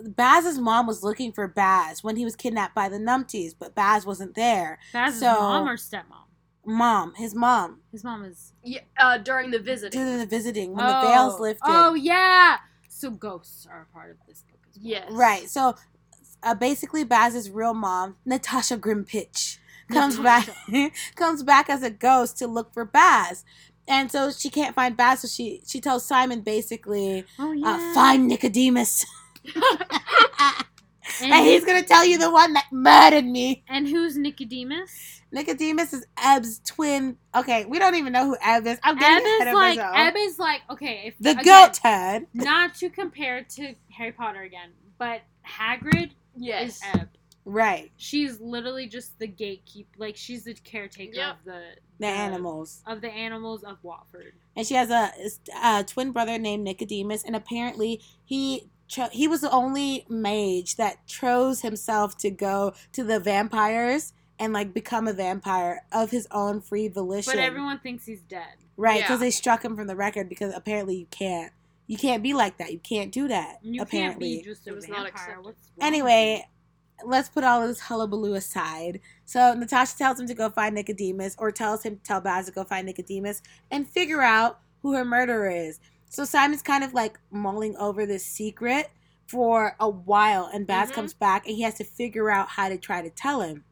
[0.00, 4.07] Baz's mom was looking for Baz when he was kidnapped by the Numpties, but Baz
[4.07, 4.78] wasn't there.
[4.92, 6.22] Baz's So- mom or stepmom?
[6.68, 10.00] Mom, his mom, His mom is Yeah, uh, during the visiting.
[10.00, 11.62] due to the visiting when the veil's lifted.
[11.64, 12.59] Oh yeah.
[12.88, 14.84] So ghosts are a part of this book as well.
[14.84, 15.11] Yes.
[15.12, 15.48] Right.
[15.48, 15.76] So
[16.47, 19.59] uh, basically, Baz's real mom, Natasha Grimm-Pitch,
[19.92, 20.55] comes Natasha.
[20.70, 23.44] back comes back as a ghost to look for Baz.
[23.88, 27.68] And so she can't find Baz, so she she tells Simon basically, Oh yeah.
[27.90, 29.05] uh, find Nicodemus.
[29.44, 29.62] And,
[31.32, 33.62] and he's gonna tell you the one that murdered me.
[33.68, 35.20] and who's Nicodemus?
[35.32, 37.16] Nicodemus is Eb's twin.
[37.34, 38.78] Okay, we don't even know who Eb is.
[38.82, 39.97] I'm Eb getting ahead is of like myself.
[39.97, 41.03] Eb is like okay.
[41.07, 42.26] If the again, goat head.
[42.32, 46.76] Not to compare to Harry Potter again, but Hagrid yes.
[46.76, 47.09] is Eb.
[47.45, 47.93] Right.
[47.97, 49.91] She's literally just the gatekeeper.
[49.99, 51.30] Like she's the caretaker Yep.
[51.39, 51.62] of the
[52.01, 52.82] The animals.
[52.87, 54.34] of the animals of Watford.
[54.57, 55.12] and she has a,
[55.62, 61.07] a twin brother named Nicodemus, and apparently he cho- he was the only mage that
[61.07, 66.61] chose himself to go to the vampires and like become a vampire of his own
[66.61, 67.32] free volition.
[67.32, 68.57] But everyone thinks he's dead.
[68.76, 69.01] right?
[69.01, 69.26] Because Yeah.
[69.26, 71.53] they struck him from the record because apparently you can't
[71.87, 72.72] you can't be like that.
[72.72, 73.59] You can't do that.
[73.62, 74.34] You apparently.
[74.37, 75.12] can't be just a It was not vampire.
[75.12, 75.45] accepted.
[75.45, 76.47] What's Anyway,
[77.05, 79.01] let's put all of this hullabaloo aside.
[79.24, 82.53] So Natasha tells him to go find Nicodemus, or tells him to tell Baz to
[82.53, 85.80] go find Nicodemus and figure out who her murderer is.
[86.09, 88.91] So Simon's kind of like mulling over this secret
[89.26, 90.95] for a while, and Baz Mhm.
[90.95, 93.64] comes back and he has to figure out how to try to tell him.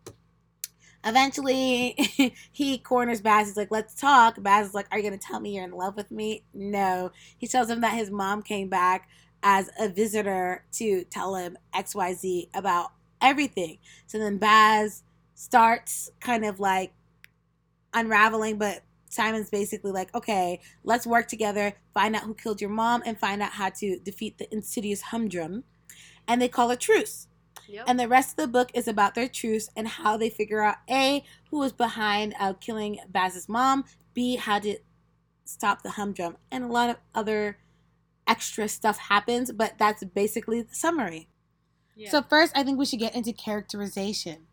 [1.05, 1.95] Eventually,
[2.53, 3.49] he corners Baz.
[3.49, 5.97] He's like, "Let's talk." Baz is like, "Are you gonna tell me you're in love
[5.97, 7.13] with me?" No.
[7.39, 9.09] He tells him that his mom came back
[9.43, 13.79] as a visitor to tell him XYZ about everything.
[14.07, 15.03] So then Baz
[15.35, 16.93] starts kind of like
[17.93, 23.03] unraveling, but Simon's basically like, okay, let's work together, find out who killed your mom,
[23.07, 25.65] and find out how to defeat the insidious humdrum.
[26.27, 27.29] And they call a truce.
[27.69, 27.85] Yep.
[27.87, 30.77] And the rest of the book is about their truce and how they figure out
[30.91, 34.79] A, who was behind uh, killing Baz's mom, B, how to
[35.45, 37.59] stop the humdrum, and a lot of other
[38.27, 41.29] extra stuff happens, but that's basically the summary.
[41.95, 42.11] Yeah.
[42.11, 44.47] So first, I think we should get into characterization.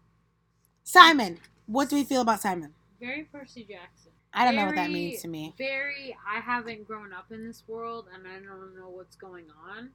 [0.83, 2.73] Simon, what do we feel about Simon?
[3.01, 4.11] very Percy Jackson.
[4.33, 5.53] I don't know what that means to me.
[5.57, 6.15] Very.
[6.25, 9.89] I haven't grown up in this world, and I don't know what's going on,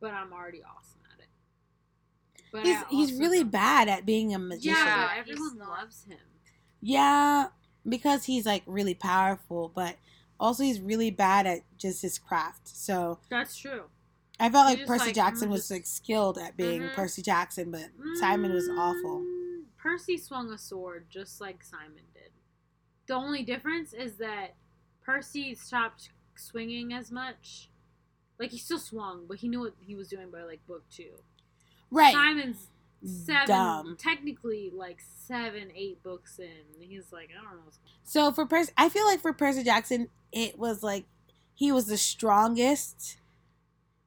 [0.00, 1.00] but I'm already awesome.
[2.54, 4.76] But He's he's really don't- bad at being a magician.
[4.76, 6.18] Yeah, everyone loves him.
[6.80, 7.48] Yeah,
[7.88, 9.96] because he's like really powerful, but
[10.38, 12.68] also he's really bad at just his craft.
[12.68, 13.86] So That's true.
[14.38, 16.94] I felt like Percy like, Jackson was just- like skilled at being Mhm.
[16.94, 17.90] Percy Jackson, but
[18.20, 19.20] Simon was awful.
[19.22, 22.30] Mm, Percy swung a sword just like Simon did.
[23.06, 24.54] The only difference is that
[25.02, 27.68] Percy stopped swinging as much.
[28.38, 31.18] Like he still swung, but he knew what he was doing by like book two.
[31.94, 32.12] Right.
[32.12, 32.66] Simon's
[33.04, 33.96] seven, Dumb.
[33.98, 36.48] technically like seven, eight books in.
[36.74, 37.70] and He's like, I don't know.
[38.02, 41.04] So for Percy, I feel like for Percy Jackson, it was like
[41.54, 43.18] he was the strongest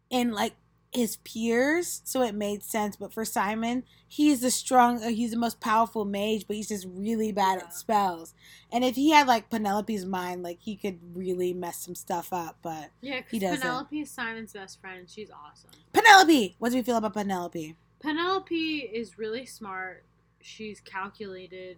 [0.10, 0.54] in like
[0.92, 2.96] his peers, so it made sense.
[2.96, 6.88] But for Simon, he's the strong, uh, he's the most powerful mage, but he's just
[6.90, 7.66] really bad Yeah.
[7.66, 8.34] at spells.
[8.72, 12.58] And if he had like Penelope's mind, like he could really mess some stuff up.
[12.62, 13.62] But yeah, He because doesn't.
[13.62, 15.10] Penelope is Simon's best friend.
[15.10, 15.72] She's awesome.
[15.94, 17.76] Penelope, what do we feel about Penelope?
[18.00, 20.04] Penelope is really smart.
[20.42, 21.78] She's calculated.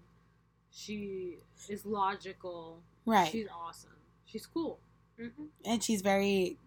[0.72, 1.38] She
[1.68, 2.84] is logical.
[3.06, 3.90] Right, She's awesome.
[4.26, 4.80] She's cool.
[5.20, 5.48] Mhm.
[5.66, 6.58] and she's very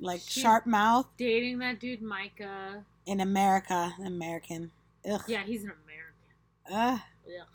[0.00, 2.84] like She's- sharp mouth Dating that dude Micah.
[3.06, 4.70] in America, American.
[5.08, 5.22] Ugh.
[5.28, 6.30] Yeah, he's an American.
[6.70, 7.00] Ugh.
[7.26, 7.46] Ugh.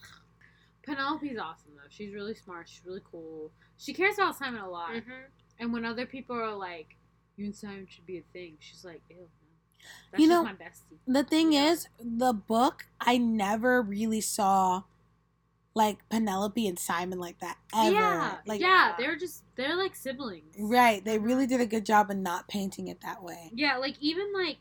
[0.84, 1.82] Penelope's awesome though.
[1.90, 2.70] She's really smart.
[2.70, 3.52] She's really cool.
[3.78, 4.92] She cares about Simon a lot.
[4.92, 5.26] Mhm.
[5.60, 6.96] And when other people are like,
[7.38, 9.28] "You and Simon should be a thing," she's like, "Ew, no."
[10.12, 11.00] That's You know- my bestie.
[11.08, 11.72] The thing Yeah.
[11.72, 14.84] is, the book I never really saw
[15.76, 17.94] like Penelope and Simon like that ever.
[17.94, 20.56] Yeah, Like yeah, they're just they're like siblings.
[20.58, 23.52] right, they really did a good job of not painting it that way.
[23.54, 24.58] Yeah, like even like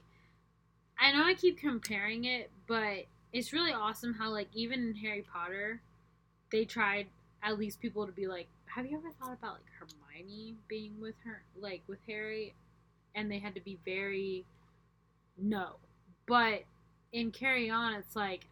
[0.99, 5.25] I know I keep comparing it, but it's really awesome how like even in Harry
[5.33, 5.81] Potter,
[6.51, 7.07] they tried
[7.43, 11.15] at least people to be like, have you ever thought about like Hermione being with
[11.25, 12.55] her like with Harry
[13.15, 14.45] and they had to be very
[15.39, 15.77] no.
[16.27, 16.65] But
[17.13, 18.47] in Carry On it's like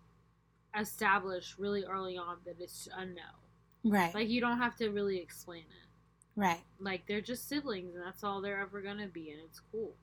[0.78, 3.20] established really early on that it's a no.
[3.84, 4.14] Right.
[4.14, 6.40] Like you don't have to really explain it.
[6.40, 6.60] right.
[6.80, 9.94] Like they're just siblings and that's all they're ever gonna be and it's cool.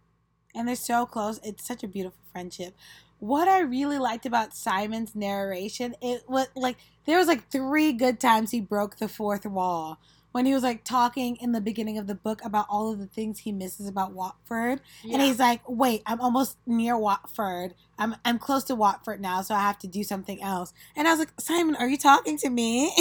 [0.56, 1.40] and they're so close.
[1.44, 2.76] It's such a beautiful friendship.
[3.20, 8.20] What I really liked about Simon's narration, it was like there was like three good
[8.20, 10.00] times he broke the fourth wall
[10.32, 13.08] when he was like talking in the beginning of the book about all of the
[13.08, 17.74] things he misses about Watford, and he's like, "Wait, I'm almost near Watford.
[17.98, 21.12] I'm I'm close to Watford now, so I have to do something else." And I
[21.12, 22.94] was like, "Simon, are you talking to me?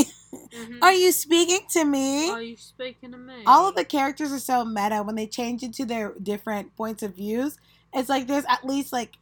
[0.55, 0.79] Mhm.
[0.83, 3.43] are you speaking to me?" Are you speaking to me?
[3.47, 7.14] all of the characters are so meta when they change into their different points of
[7.14, 7.57] views
[7.95, 9.16] it's like there's at least like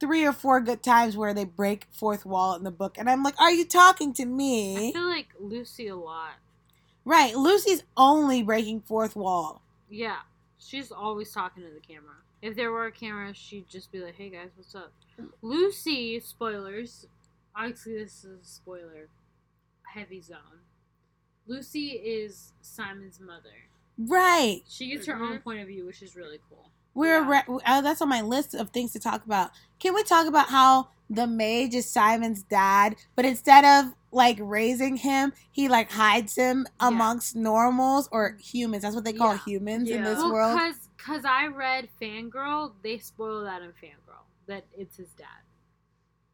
[0.00, 3.22] three or four good times where they break fourth wall in the book and i'm
[3.22, 4.88] like are you talking to me?
[4.88, 6.32] I feel like Lucy a lot.
[7.04, 10.18] Right lucy's only breaking fourth wall Yeah,
[10.58, 12.16] she's always talking to the camera.
[12.42, 14.92] If there were a camera, she'd just be like, "Hey guys, what's up?"
[15.42, 17.06] Lucy, spoilers.
[17.56, 19.08] Obviously, this is a spoiler.
[19.84, 20.60] Heavy zone.
[21.46, 23.68] Lucy is Simon's mother.
[23.98, 25.42] right She gets her own Mm-hmm.
[25.42, 26.70] point of view, which is really cool.
[26.94, 27.42] We're Yeah.
[27.48, 30.48] re- uh, that's on my list of things to talk about can we talk about
[30.48, 36.36] how the mage is simon's dad but instead of like raising him he like hides
[36.36, 36.88] him Yeah.
[36.88, 39.40] amongst normals or humans that's what they call Yeah.
[39.44, 44.22] humans in this well, world cause, cause I read Fangirl, they spoil that in Fangirl
[44.46, 45.26] that it's his dad.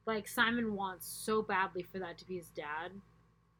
[0.07, 2.93] Like Simon wants so badly for that to be his dad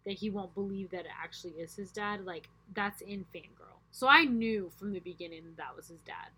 [0.05, 2.25] that he won't believe that it actually is his dad.
[2.25, 6.31] Like that's in Fangirl, so I knew from the beginning that, that was his dad.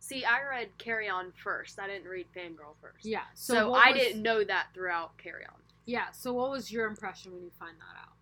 [0.00, 1.78] See, I read Carry On first.
[1.78, 3.04] I didn't read Fangirl first.
[3.04, 3.22] Yeah.
[3.34, 5.60] So, So, I was- didn't know that throughout Carry On.
[5.86, 6.10] Yeah.
[6.12, 8.16] So what was your impression when you find that out?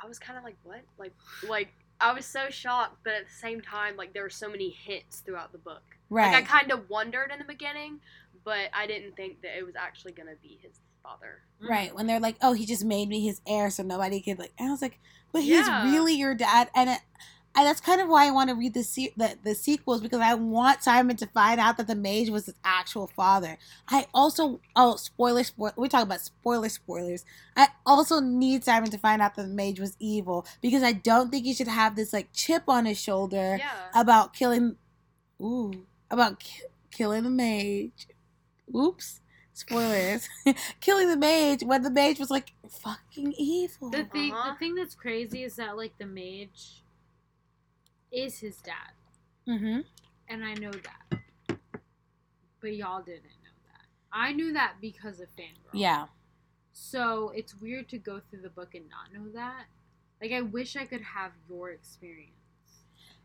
[0.00, 0.82] I was kind of like, what?
[0.98, 1.12] Like,
[1.48, 4.70] like I was so shocked, but at the same time, like there were so many
[4.70, 5.82] hints throughout the book.
[6.10, 8.00] right Like I kind of wondered in the beginning,
[8.44, 11.42] but I didn't think that it was actually gonna be his father.
[11.62, 11.68] Mm.
[11.68, 14.52] Right, when they're like, "Oh, he just made me his heir, so nobody could like."
[14.58, 15.00] And I was like,
[15.32, 15.84] "But Yeah.
[15.84, 17.00] he's really your dad," and it,
[17.56, 20.20] and that's kind of why I want to read the, se- the the sequels because
[20.20, 23.56] I want Simon to find out that the mage was his actual father.
[23.88, 25.72] I also, oh, spoiler, spoil.
[25.76, 27.24] We talk about spoiler, spoilers.
[27.56, 31.30] I also need Simon to find out that the mage was evil because I don't
[31.30, 33.72] think he should have this like chip on his shoulder Yeah.
[33.94, 34.76] about killing,
[35.40, 38.06] ooh, about ki- killing the mage.
[38.74, 39.20] Oops.
[39.54, 40.28] Spoilers.
[40.80, 43.88] killing the mage when the mage was like fucking evil.
[43.88, 44.52] The thing, Uh-huh.
[44.52, 46.82] the thing that's crazy is that like the mage
[48.12, 48.92] is his dad,
[49.48, 49.80] mm-hmm.
[50.28, 51.58] and I know that,
[52.60, 53.86] but y'all didn't know that.
[54.12, 55.70] I knew that because of Fangirl.
[55.72, 56.06] Yeah.
[56.72, 59.64] So it's weird to go through the book and not know that.
[60.20, 62.32] Like I wish I could have your experience.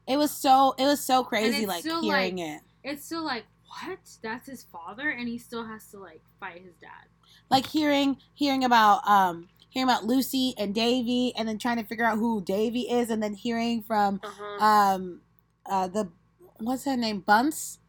[0.07, 2.61] It was so it was so crazy like hearing like- it.
[2.83, 3.99] It's still like what?
[4.21, 7.07] That's his father, and he still has to like fight his dad.
[7.49, 12.05] Like hearing hearing about um hearing about Lucy and Davy and then trying to figure
[12.05, 14.63] out who Davy is and then hearing from Uh-huh.
[14.63, 15.21] um
[15.65, 16.11] uh the
[16.59, 17.21] what's her name?
[17.21, 17.79] Bunce?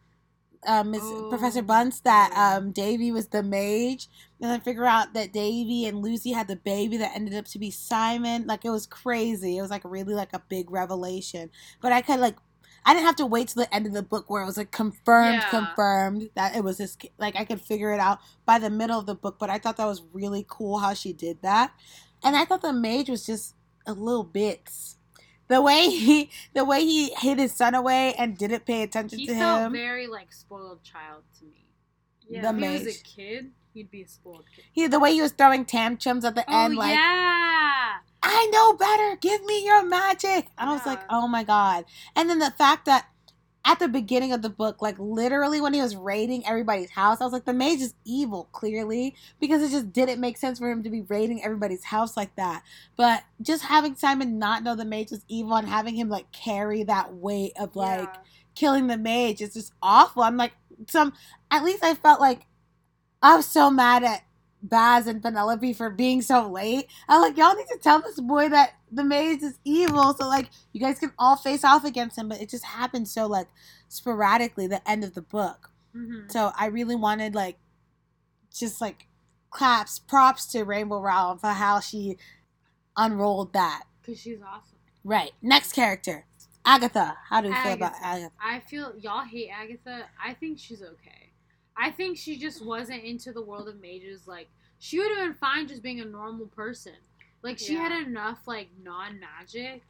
[0.65, 1.27] Uh, Miss Oh.
[1.29, 4.09] Professor Bunce that um Davy was the mage
[4.41, 7.59] and then figure out that Davy and Lucy had the baby that ended up to
[7.59, 8.47] be Simon.
[8.47, 9.59] Like it was crazy.
[9.59, 11.51] It was like really like a big revelation.
[11.81, 12.37] But I could like
[12.85, 14.71] I didn't have to wait till the end of the book where it was like
[14.71, 15.49] confirmed Yeah.
[15.49, 19.07] confirmed that it was this like I could figure it out by the middle of
[19.07, 21.73] the book but I thought that was really cool how she did that
[22.25, 23.55] and I thought the mage was just
[23.87, 24.97] a little bits
[25.49, 29.27] the way he the way he hid his son away and didn't pay attention He
[29.27, 29.39] to him.
[29.41, 31.67] He felt very like spoiled child to me.
[32.29, 32.43] yeah.
[32.51, 32.97] the he was mage.
[32.97, 34.65] a kid, he'd be a spoiled kid.
[34.73, 37.97] he the way he was throwing tantrums at the Oh end like yeah.
[38.25, 39.17] I know better.
[39.21, 40.49] Give me your magic.
[40.57, 41.85] And I was like, oh my God.
[42.15, 43.07] And then the fact that
[43.65, 47.25] at the beginning of the book, like literally when he was raiding everybody's house, I
[47.25, 50.83] was like, the mage is evil, clearly, because it just didn't make sense for him
[50.85, 52.63] to be raiding everybody's house like that.
[52.97, 56.83] But just having Simon not know the mage was evil and having him like carry
[56.85, 58.21] that weight of like Yeah.
[58.55, 60.23] killing the mage is just awful.
[60.23, 60.53] I'm like,
[60.89, 61.13] some,
[61.51, 62.47] at least I felt like
[63.23, 64.25] I was so mad at
[64.63, 66.87] Baz and Penelope for being so late.
[67.09, 70.51] I'm like, y'all need to tell this boy that the mage is evil, so like
[70.73, 72.29] you guys can all face off against him.
[72.29, 73.49] But it just happened so like
[73.89, 74.67] sporadically.
[74.67, 76.31] The end of the book, Mm-hmm.
[76.31, 77.59] so I really wanted like
[78.55, 79.07] just like
[79.51, 82.17] claps, props to Rainbow Rowell for how she
[82.97, 83.85] unrolled that.
[84.01, 84.79] Because she's awesome.
[85.05, 85.33] Right.
[85.43, 86.25] Next character,
[86.65, 87.17] Agatha.
[87.29, 88.07] How do you feel about Agatha.
[88.07, 88.33] Agatha?
[88.41, 90.05] I feel y'all hate Agatha.
[90.25, 91.32] I think she's okay.
[91.77, 94.27] I think she just wasn't into the world of mages.
[94.27, 94.49] Like
[94.79, 96.93] she would have been fine just being a normal person.
[97.43, 97.89] Like she Yeah.
[97.89, 99.83] had enough like non magic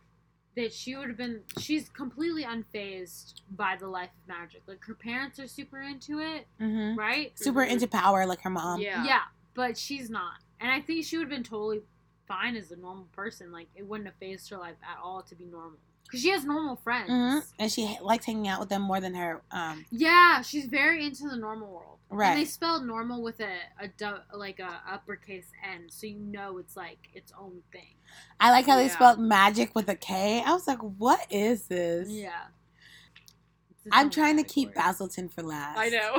[0.55, 1.41] that she would have been.
[1.59, 4.63] She's completely unfazed by the life of magic.
[4.67, 6.99] Like her parents are super into it, Mm-hmm.
[6.99, 7.33] right?
[7.39, 8.81] Super into power, like her mom.
[8.81, 9.05] yeah.
[9.05, 9.21] yeah,
[9.55, 10.35] but she's not.
[10.61, 11.81] And I think she would have been totally
[12.29, 13.51] fine as a normal person.
[13.51, 15.79] Like it wouldn't have phased her life at all to be normal.
[16.05, 17.09] Because she has normal friends.
[17.11, 19.43] hmm And she likes hanging out with them more than her.
[19.51, 21.99] Um, Yeah, she's very into the normal world.
[22.11, 22.33] Right.
[22.33, 26.59] And they spelled normal with a, a du- like a uppercase N, so you know
[26.59, 27.95] it's like its own thing.
[28.39, 30.43] I like how they spelled magic with a K.
[30.45, 32.11] I was like, what is this?
[32.11, 32.33] Yeah.
[33.91, 34.75] I'm trying to keep.
[34.75, 35.79] Basilton for last.
[35.79, 36.19] I know.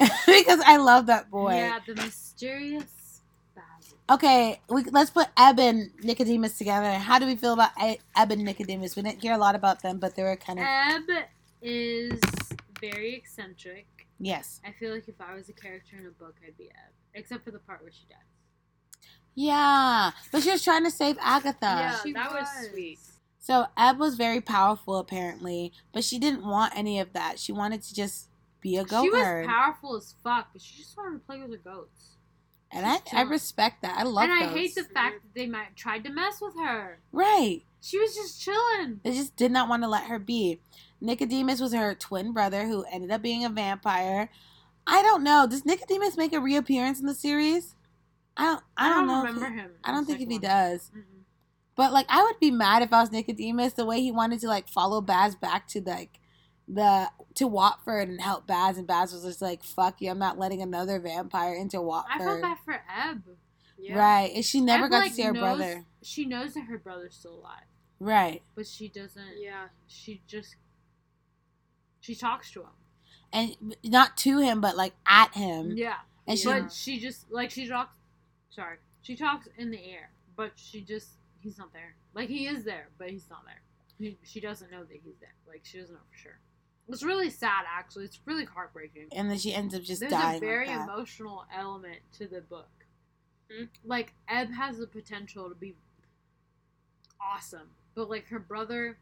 [0.26, 1.54] because I love that boy.
[1.54, 2.84] Yeah, the mysterious.
[4.10, 6.90] Okay, we, let's put Eb and Nicodemus together.
[6.94, 8.96] How do we feel about E- Eb and Nicodemus?
[8.96, 11.26] We didn't hear a lot about them, but they were kind of Eb
[11.62, 12.18] is
[12.80, 13.86] very eccentric.
[14.18, 16.92] yes, I feel like if I was a character in a book, I'd be Eb,
[17.14, 18.18] except for the part where she dies.
[19.36, 20.10] yeah.
[20.32, 21.58] But she was trying to save Agatha.
[21.62, 22.68] Yeah, She that was was.
[22.70, 22.98] sweet.
[23.38, 27.38] So Eb was very powerful apparently, but she didn't want any of that.
[27.38, 28.28] She wanted to just
[28.60, 31.40] be a goat she was herd, powerful as fuck, but she just wanted to play
[31.40, 32.16] with her goats.
[32.72, 33.98] And I, I respect that.
[33.98, 34.42] I love that.
[34.42, 37.00] and I hate the fact that they might tried to mess with her.
[37.12, 37.62] right.
[37.82, 39.00] She was just chilling.
[39.02, 40.60] They just did not want to let her be.
[41.00, 44.28] Nicodemus was her twin brother who ended up being a vampire.
[44.86, 45.46] I don't know.
[45.48, 47.74] Does Nicodemus make a reappearance in the series?
[48.36, 48.62] I don't.
[48.76, 49.24] I, don't, know.
[49.24, 49.70] if remember he- him.
[49.82, 50.90] I don't think if he does.
[50.94, 51.22] Mm-mm.
[51.74, 53.72] But like, I would be mad if I was Nicodemus.
[53.72, 56.19] The way he wanted to like follow Baz back to like
[56.72, 60.10] the to Watford and help Baz, and Baz was just like, "Fuck you!
[60.10, 63.22] I'm not letting another vampire into Watford." I felt bad for Eb.
[63.78, 63.98] Yeah.
[63.98, 65.84] Right, and she never Eb, got like, to see her knows- brother.
[66.02, 67.64] She knows that her brother's still alive,
[67.98, 69.38] Right, but she doesn't.
[69.40, 69.68] Yeah.
[69.86, 70.56] She just
[72.00, 72.68] she talks to him.
[73.32, 75.72] and not to him, but like at him.
[75.76, 75.96] Yeah,
[76.26, 77.92] And she, but she just like she talks.
[78.50, 81.08] Sorry, she talks in the air, but she just
[81.40, 81.94] he's not there.
[82.14, 83.60] Like he is there, but he's not there.
[83.98, 85.34] He, she doesn't know that he's there.
[85.48, 86.38] Like she doesn't know for sure.
[86.92, 88.04] It's really sad, actually.
[88.04, 89.08] It's really heartbreaking.
[89.12, 90.36] and then she ends up just There's dying.
[90.36, 92.68] a very like emotional element to the book.
[93.84, 95.74] Like Eb has the potential to be
[97.20, 98.96] awesome, but like her brother,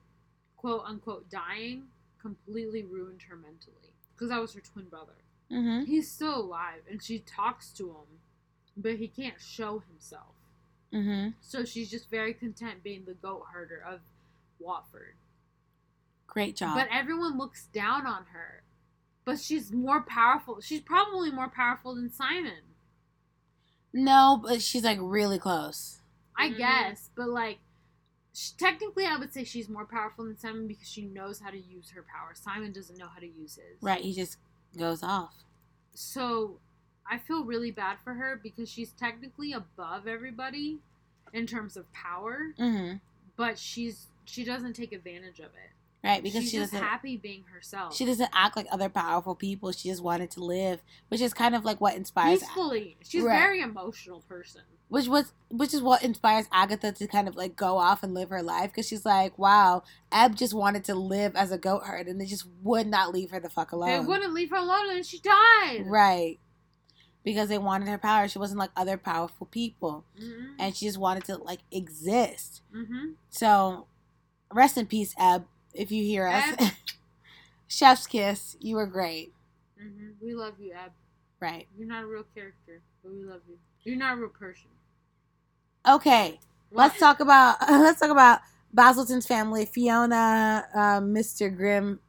[0.56, 1.84] quote unquote, dying
[2.20, 3.92] completely ruined her mentally.
[4.14, 5.12] Because that was her twin brother.
[5.50, 5.86] Mhm.
[5.86, 8.20] He's still alive, and she talks to him,
[8.76, 10.34] but he can't show himself.
[10.92, 11.34] Mhm.
[11.40, 14.00] So she's just very content being the goat herder of
[14.58, 15.14] Watford.
[16.28, 16.76] Great job.
[16.76, 18.62] But everyone looks down on her.
[19.24, 20.60] But she's more powerful.
[20.60, 22.62] She's probably more powerful than Simon.
[23.92, 26.00] no, but she's like really close.
[26.36, 26.58] I Mhm.
[26.58, 27.58] guess, but like,
[28.34, 31.58] sh technically, I would say she's more powerful than Simon because she knows how to
[31.58, 32.34] use her power.
[32.34, 33.82] Simon doesn't know how to use his.
[33.82, 34.36] Right, he just
[34.76, 35.34] goes off.
[35.94, 36.60] So,
[37.10, 40.80] I feel really bad for her because she's technically above everybody
[41.32, 43.00] in terms of power, Mhm.
[43.36, 45.70] but she's she doesn't take advantage of it.
[46.04, 47.94] Right, because she's she just happy being herself.
[47.94, 49.72] She doesn't act like other powerful people.
[49.72, 52.96] She just wanted to live, which is kind of like what inspires, peacefully.
[53.02, 53.38] She's a Right.
[53.40, 54.62] very emotional person.
[54.90, 58.30] which was, which is what inspires Agatha to kind of like go off and live
[58.30, 59.82] her life because she's like, wow,
[60.12, 63.30] Eb just wanted to live as a goat herd, and they just would not leave
[63.32, 63.88] her the fuck alone.
[63.90, 65.82] They wouldn't leave her alone, and she died.
[65.84, 66.38] Right,
[67.24, 68.28] because they wanted her power.
[68.28, 70.52] She wasn't like other powerful people, Mm-hmm.
[70.60, 72.62] and she just wanted to like exist.
[72.74, 73.08] mm-hmm.
[73.30, 73.88] So,
[74.54, 75.44] rest in peace, Eb,
[75.74, 76.54] if you hear us.
[76.58, 76.70] Eb.
[77.68, 78.56] Chef's kiss.
[78.60, 79.32] You were great.
[79.80, 80.24] Mm-hmm.
[80.24, 80.92] We love you, Ab.
[81.40, 81.66] Right.
[81.76, 83.58] You're not a real character, but we love you.
[83.82, 84.70] You're not a real person.
[85.88, 86.40] Okay.
[86.70, 88.40] Let's talk about let's talk about
[88.72, 89.66] Basilton's family.
[89.66, 91.54] Fiona, uh, Mr.
[91.54, 92.00] Grimm.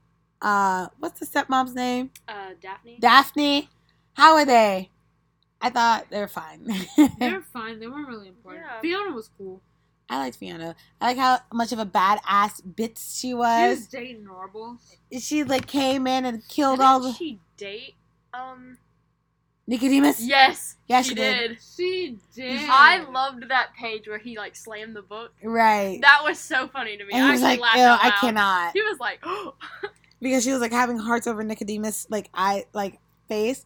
[0.41, 2.11] Uh, what's the stepmom's name?
[2.27, 2.97] Uh, Daphne.
[2.99, 3.69] Daphne.
[4.13, 4.89] How are they?
[5.61, 6.67] I thought they were fine.
[7.19, 7.79] They're fine.
[7.79, 8.65] They weren't really important.
[8.65, 8.79] Yeah.
[8.81, 9.61] Fiona was cool.
[10.09, 10.75] I liked Fiona.
[10.99, 13.87] I like how much of a badass bitch she She was was.
[13.87, 14.77] dating Norval.
[15.19, 17.95] She like came in and killed Didn't all the she date?
[18.33, 18.77] Um.
[19.67, 20.19] Nicodemus.
[20.19, 20.77] Yes.
[20.87, 21.49] Yeah, she, she did.
[21.49, 21.57] did.
[21.77, 22.59] She did.
[22.67, 25.31] I loved that page where he like slammed the book.
[25.43, 25.99] Right.
[26.01, 27.13] That was so funny to me.
[27.13, 29.23] and I was like, laughed "Ew, I cannot." He was like,
[30.21, 33.63] because she was like having hearts over Nicodemus like I like face.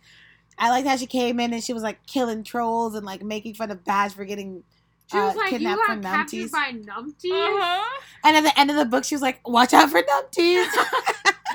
[0.60, 3.54] I liked how she came in and she was like killing trolls and like making
[3.56, 4.64] fun of Baz for getting
[5.12, 6.52] She was uh, like, you kidnapped got from captured numpties.
[6.52, 7.32] by numpties.
[7.32, 8.02] uh-huh.
[8.24, 10.66] And at the end of the book, she was like, "Watch out for numpties."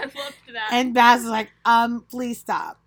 [0.01, 0.69] I loved that.
[0.71, 2.81] and Baz was like, "Um, please stop."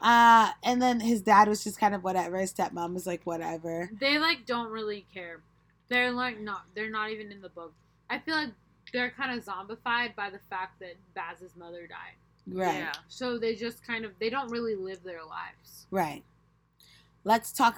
[0.00, 2.38] Uh, and then his dad was just kind of whatever.
[2.38, 5.40] His stepmom was like, "Whatever." They like don't really care.
[5.88, 6.64] They're like not.
[6.74, 7.72] They're not even in the book.
[8.08, 8.48] I feel like
[8.92, 12.16] they're kind of zombified by the fact that Baz's mother died.
[12.46, 12.92] Right, Yeah.
[13.08, 15.86] So they just kind of they don't really live their lives.
[15.90, 16.24] right.
[17.22, 17.76] Let's talk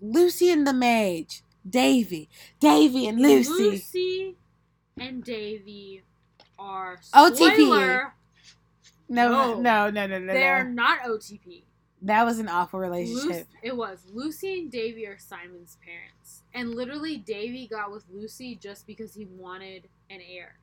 [0.00, 2.28] Lucy and the Mage, Davy,
[2.58, 3.50] Davy and Lucy.
[3.50, 4.36] Lucy
[4.98, 6.02] and Davy
[6.58, 8.10] are OTP.
[9.08, 9.60] No, No.
[9.60, 10.70] no, no, no, no, They're no.
[10.84, 11.64] not OTP.
[12.02, 13.46] That was an awful relationship.
[13.62, 18.86] it was Lucy and Davy are Simon's parents, and literally Davy got with Lucy just
[18.86, 20.58] because he wanted an heir.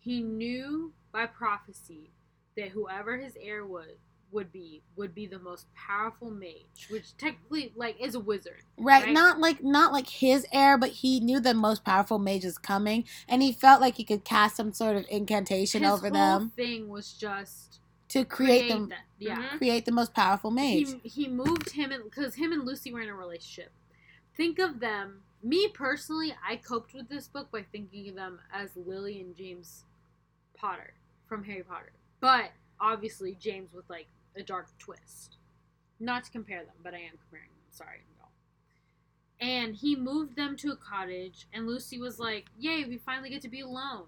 [0.00, 2.10] He knew by prophecy
[2.56, 3.98] that whoever his heir would
[4.34, 8.62] would be would be the most powerful mage, which technically like is a wizard.
[8.76, 9.12] Right, right?
[9.12, 13.04] not like not like his heir, but he knew the most powerful mage was coming,
[13.28, 16.50] and he felt like he could cast some sort of incantation His over whole them
[16.50, 19.04] thing was just to create, create them, that.
[19.18, 19.36] Yeah.
[19.36, 19.58] Mhm.
[19.58, 20.88] create the most powerful mage.
[21.02, 23.72] he he moved him because him and Lucy were in a relationship.
[24.36, 25.22] Think of them.
[25.42, 29.84] Me personally, I coped with this book by thinking of them as Lily and James
[30.56, 30.94] Potter
[31.28, 35.36] from Harry Potter, but obviously James with like a dark twist.
[36.00, 37.70] Not to compare them, but I am comparing them.
[37.70, 38.28] Sorry, y'all.
[39.40, 43.42] And he moved them to a cottage, and Lucy was like, "Yay, we finally get
[43.42, 44.06] to be alone."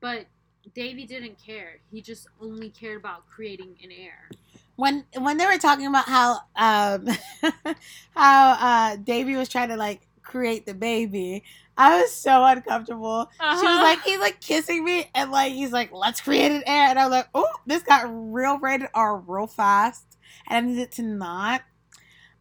[0.00, 0.26] But
[0.74, 1.78] Davy didn't care.
[1.90, 4.28] He just only cared about creating an heir.
[4.76, 7.06] when when they were talking about how um
[8.16, 11.42] how uh Davy was trying to like create the baby,
[11.76, 13.30] I was so uncomfortable.
[13.40, 13.82] She was Uh-huh.
[13.82, 17.04] like, he's like kissing me, and like he's like, let's create an heir, and I
[17.04, 20.18] was like, oh, this got real rated R real fast,
[20.48, 21.62] and I needed to not.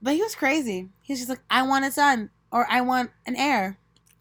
[0.01, 0.89] But he was crazy.
[1.01, 3.77] He was just like, I want a son, or I want an heir.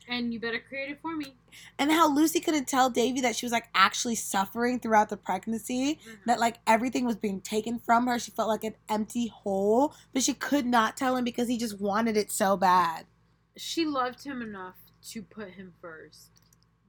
[0.09, 1.35] and you better create it for me.
[1.79, 5.99] And how Lucy couldn't tell Davy that she was like actually suffering throughout the pregnancy,
[6.25, 8.19] that like everything was being taken from her.
[8.19, 11.81] She felt like an empty hole, but she could not tell him because he just
[11.81, 13.05] wanted it so bad.
[13.59, 14.77] She loved him enough
[15.11, 16.31] to put him first.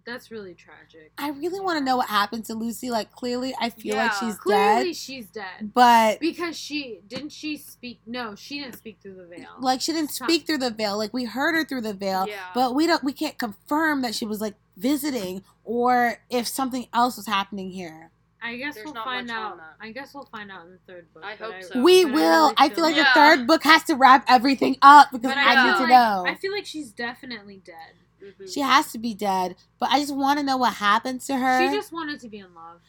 [0.06, 1.12] That's really tragic.
[1.20, 2.90] I really want to know what happened to Lucy.
[2.90, 4.20] Like clearly, I feel like Yeah.
[4.20, 7.32] she's Clearly, dead, she's dead but because she didn't.
[7.32, 8.00] She speak.
[8.08, 9.50] No, she didn't speak through the veil.
[9.60, 10.98] like she didn't speak through the veil.
[10.98, 12.48] Like we heard her through the veil, Yeah.
[12.56, 13.04] but we don't.
[13.04, 18.10] We can't confirm that she was like visiting or if something else was happening here.
[18.42, 19.60] I guess There's we'll find out.
[19.82, 21.24] I guess we'll find out in the third book.
[21.26, 21.82] I but hope so.
[21.84, 22.42] we but will.
[22.44, 23.04] really I feel like Yeah.
[23.14, 25.82] the third book has to wrap everything up because But I, I need feel to
[25.84, 26.24] like, know.
[26.28, 27.96] I feel like she's definitely dead.
[28.24, 28.54] Mhm.
[28.54, 31.68] She has to be dead, but I just want to know what happens to her.
[31.70, 32.80] She just wanted to be in love.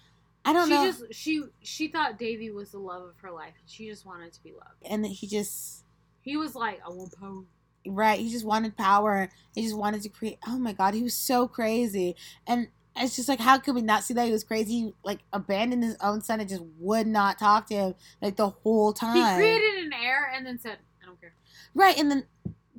[0.45, 0.77] I don't know.
[0.77, 1.07] she know.
[1.09, 3.55] just she she thought Davy was the love of her life.
[3.67, 4.75] She just wanted to be loved.
[4.85, 5.85] and he just
[6.23, 7.43] He was like, I want power.
[7.87, 9.31] right, he just wanted power.
[9.55, 10.39] He just wanted to create.
[10.47, 12.69] Oh my god, he was so crazy, and
[13.01, 14.73] it's just like how could we not see that he was crazy?
[14.73, 18.49] He, like abandoned his own son and just would not talk to him like the
[18.51, 19.17] whole time.
[19.17, 21.33] He created an heir and then said, I don't care.
[21.75, 22.27] right, and then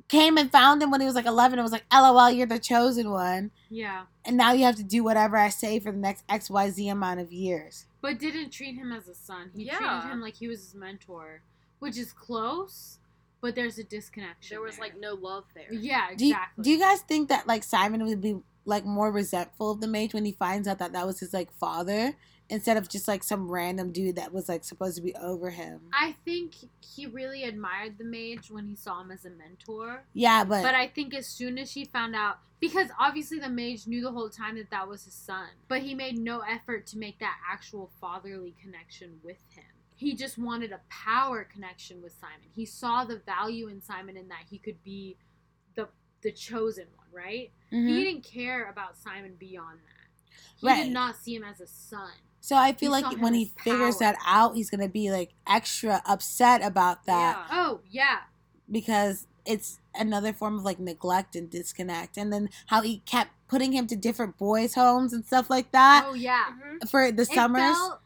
[0.08, 1.58] came and found him when he was like eleven.
[1.58, 4.04] and was like, "LOL, you're the chosen one." Yeah.
[4.24, 6.88] And now you have to do whatever I say for the next X Y Z
[6.88, 7.86] amount of years.
[8.00, 9.50] But didn't treat him as a son.
[9.56, 11.42] He treated him like he was his mentor,
[11.78, 12.98] which is close,
[13.40, 14.54] but there's a disconnection.
[14.54, 14.84] There was there.
[14.84, 15.72] like no love there.
[15.72, 19.72] Yeah, Do you, do you guys think that like Simon would be like more resentful
[19.72, 22.14] of the mage when he finds out that that was his like father
[22.48, 25.80] instead of just like some random dude that was like supposed to be over him?
[25.92, 30.04] I think he really admired the mage when he saw him as a mentor.
[30.12, 33.86] Yeah, but, But I think as soon as she found out, because obviously the mage
[33.86, 36.98] knew the whole time that that was his son, but he made no effort to
[36.98, 39.64] make that actual fatherly connection with him.
[39.96, 42.48] He just wanted a power connection with Simon.
[42.54, 45.16] He saw the value in Simon in that he could be
[46.22, 47.50] the the chosen one, right?
[47.72, 47.88] Mhm.
[47.88, 50.36] He didn't care about Simon beyond that.
[50.56, 50.84] He Right.
[50.84, 52.12] did not see him as a son.
[52.40, 55.34] so I feel he like when as he figures that out, he's gonna be like
[55.46, 57.56] extra upset about that Yeah.
[57.60, 58.20] Oh yeah,
[58.70, 62.16] because it's another form of like neglect and disconnect.
[62.16, 66.04] And then how he kept putting him to different boys' homes and stuff like that
[66.06, 66.52] oh yeah.
[66.62, 66.88] Mhm.
[66.90, 67.76] for the It summers.
[67.76, 68.00] felt-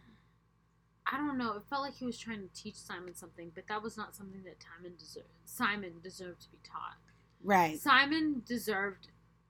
[1.07, 1.53] I don't know.
[1.53, 4.43] It felt like he was trying to teach Simon something, but that was not something
[4.43, 5.29] that Simon deserved.
[5.45, 6.97] Simon deserved to be taught.
[7.43, 7.79] Right.
[7.79, 9.09] Simon deserved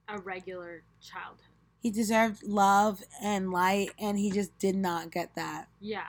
[0.08, 1.40] a regular childhood.
[1.78, 5.68] He deserved love and light, and he just did not get that.
[5.80, 6.08] Yeah,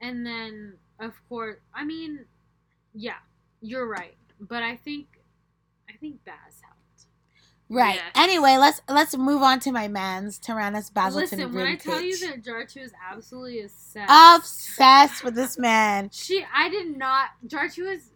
[0.00, 2.24] and then of course, I mean,
[2.94, 3.18] yeah,
[3.60, 4.16] you're right.
[4.40, 5.06] But I think,
[5.88, 6.78] I think Baz helped.
[7.70, 8.00] Right.
[8.14, 12.18] Anyway, let's let's move on to my man's Tyrannus Basilton Listen, when I tell you
[12.20, 16.10] that Jartu is absolutely obsessed, obsessed with this man.
[16.12, 17.28] She, I did not.
[17.46, 18.10] Jartu is,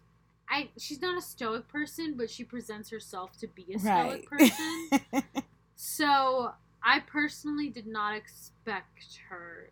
[0.52, 0.68] I.
[0.78, 4.50] She's not a stoic person, but she presents herself to be a stoic Right.
[4.50, 5.12] person.
[5.74, 9.70] so I personally did not expect her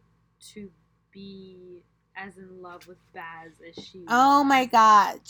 [0.54, 0.70] to
[1.12, 1.82] be
[2.16, 4.04] as in love with Baz as she.
[4.08, 4.48] oh was.
[4.48, 5.20] my god.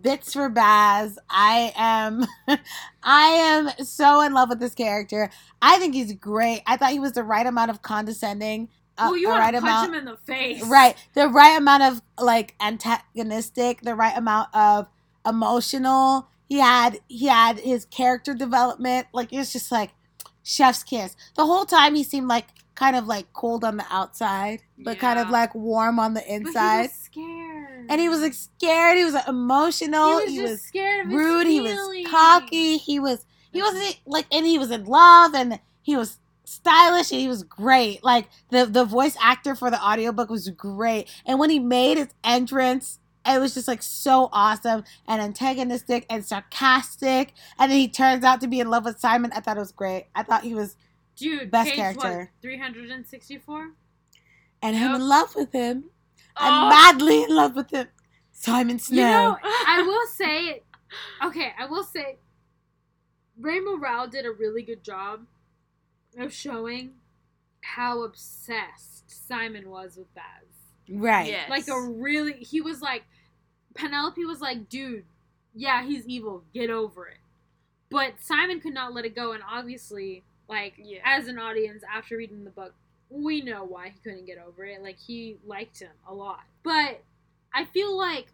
[0.00, 1.18] Bits for Baz.
[1.28, 2.24] I am
[3.02, 5.30] I am so in love with this character.
[5.60, 6.62] I think he's great.
[6.66, 8.68] I thought he was the right amount of condescending.
[8.96, 11.58] Uh, Well, you want right to punch amount him in the face, right the right
[11.58, 14.86] amount of like antagonistic the right amount of
[15.26, 19.90] emotional he had he had his character development like it was just like
[20.42, 24.60] chef's kiss the whole time he seemed like kind of like cold on the outside
[24.78, 27.86] but kind of like warm on the he inside was scared.
[27.88, 28.98] and he was like scared.
[28.98, 30.18] He was like, emotional.
[30.26, 31.46] he was just scared of his rude.
[31.46, 32.76] He was cocky.
[32.76, 37.12] He was he wasn't like, and he was in love, and he was stylish.
[37.12, 38.02] And he was great.
[38.02, 42.08] Like the the voice actor for the audiobook was great, and when he made his
[42.22, 42.98] entrance.
[43.26, 47.32] It was just like so awesome and antagonistic and sarcastic.
[47.58, 49.30] And then he turns out to be in love with Simon.
[49.34, 50.06] I thought it was great.
[50.14, 50.76] I thought he was
[51.16, 52.32] Dude, Best page character.
[52.42, 53.70] Three hundred and sixty-four.
[54.62, 55.84] and I'm in love with him.
[56.36, 56.68] I'm Oh.
[56.68, 57.86] madly in love with him.
[58.32, 58.96] Simon Snow.
[58.96, 60.62] You know, I will say,
[61.24, 62.18] okay, I will say,
[63.38, 65.26] Rainbow Rowell did a really good job
[66.18, 66.94] of showing
[67.62, 70.24] how obsessed Simon was with Baz.
[70.88, 71.28] right.
[71.28, 71.48] Yes.
[71.48, 73.04] Like a really, he was like,
[73.74, 75.04] Penelope was like, dude,
[75.54, 77.18] yeah, he's evil, get over it.
[77.90, 81.00] But Simon could not let it go, and obviously, like, Yeah.
[81.04, 82.74] as an audience, after reading the book,
[83.10, 84.82] we know why he couldn't get over it.
[84.82, 86.44] Like, he liked him a lot.
[86.62, 87.02] But
[87.52, 88.32] I feel like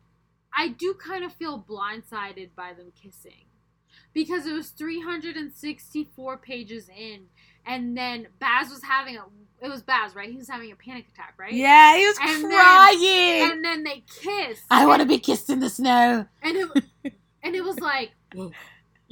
[0.53, 3.45] I do kind of feel blindsided by them kissing.
[4.13, 7.29] Because it was 364 pages in,
[7.67, 9.25] and then Baz was having a.
[9.63, 10.31] It was Baz, right?
[10.31, 11.53] He was having a panic attack, right?
[11.53, 13.51] Yeah, he was And then- crying.
[13.53, 14.63] And then they kissed.
[14.71, 16.27] I want to be kissed in the snow.
[16.43, 18.13] And it, and it was like,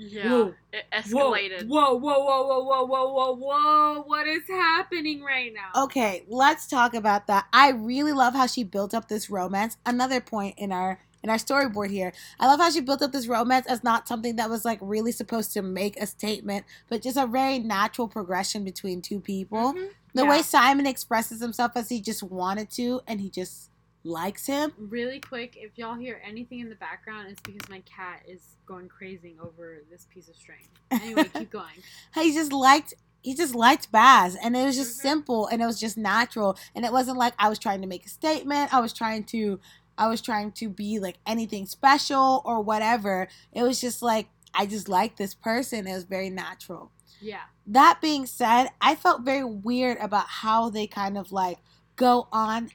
[0.01, 0.29] Yeah.
[0.31, 0.55] Whoa.
[0.73, 1.67] It escalated.
[1.67, 4.03] whoa, whoa, whoa, whoa, whoa, whoa, whoa, whoa!
[4.07, 5.83] What is happening right now?
[5.87, 7.47] Okay, let's talk about that.
[7.53, 9.77] I really love how she built up this romance.
[9.85, 12.13] Another point in our in our storyboard here.
[12.39, 15.11] I love how she built up this romance as not something that was like really
[15.11, 19.75] supposed to make a statement, but just a very natural progression between two people.
[19.75, 19.89] Mhm.
[20.15, 20.31] The Yeah.
[20.31, 23.71] way Simon expresses himself as he just wanted to and he just
[24.05, 24.73] likes him.
[24.79, 28.89] Really quick, if y'all hear anything in the background, it's because my cat is going
[28.89, 30.67] crazy over this piece of string.
[30.91, 31.75] Anyway, keep going.
[32.15, 35.03] he just liked he just liked Baz and it was just Mhm.
[35.03, 38.07] simple and it was just natural and it wasn't like I was trying to make
[38.07, 39.59] a statement I was trying to
[39.99, 44.67] I was trying to be like anything special or whatever it was just like I
[44.67, 47.43] just liked this person it was very natural Yeah.
[47.67, 51.59] that being said I felt very weird about how they kind of like
[51.97, 52.71] go on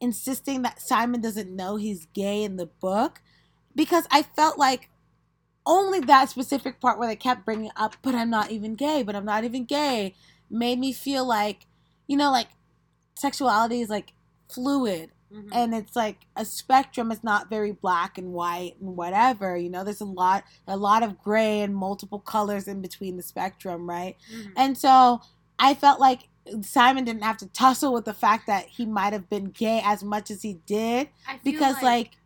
[0.00, 3.20] insisting that Simon doesn't know he's gay in the book
[3.74, 4.88] because I felt like
[5.66, 9.14] only that specific part where they kept bringing up, but I'm not even gay, but
[9.14, 10.14] I'm not even gay,
[10.48, 11.66] made me feel like,
[12.06, 12.48] you know, like
[13.14, 14.14] sexuality is like
[14.48, 15.48] fluid Mhm.
[15.52, 17.12] and it's like a spectrum.
[17.12, 19.56] It's not very black and white and whatever.
[19.56, 23.22] You know, there's a lot, a lot of gray and multiple colors in between the
[23.22, 24.16] spectrum, right?
[24.34, 24.52] Mhm.
[24.56, 25.20] And so
[25.58, 26.28] I felt like
[26.62, 30.02] Simon didn't have to tussle with the fact that he might have been gay as
[30.02, 31.10] much as he did
[31.44, 32.16] because like,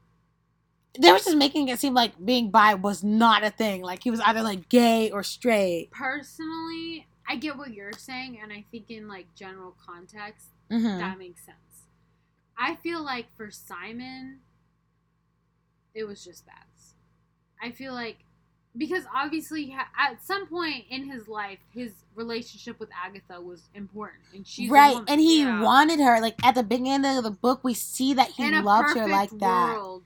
[0.98, 3.82] they were just making it seem like being bi was not a thing.
[3.82, 5.90] Like he was either like gay or straight.
[5.90, 10.98] personally, I get what you're saying, and I think in like general context, Mm-hmm.
[10.98, 11.58] that makes sense.
[12.58, 14.40] I feel like for Simon,
[15.94, 16.66] it was just that.
[17.62, 18.18] I feel like
[18.76, 24.46] because obviously at some point in his life, his relationship with Agatha was important, and
[24.46, 25.06] she's right, woman.
[25.08, 25.62] and he yeah.
[25.62, 26.20] wanted her.
[26.20, 29.08] Like at the beginning of the book, we see that he in a loved her
[29.08, 29.74] like that.
[29.74, 30.02] world,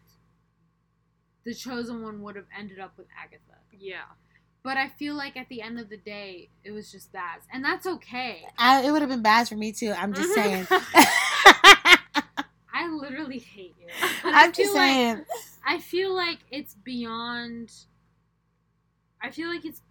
[1.44, 3.58] the chosen one would have ended up with Agatha.
[3.76, 4.02] Yeah.
[4.62, 7.64] But I feel like at the end of the day, it was just that, and
[7.64, 8.44] that's okay.
[8.58, 9.92] I, it would have been bad for me too.
[9.96, 10.74] I'm just mm-hmm.
[10.74, 11.96] saying.
[12.72, 13.88] I literally hate you.
[14.24, 15.24] I'm just feel like- saying.
[15.66, 17.72] I feel like it's beyond.
[19.22, 19.82] I feel like it's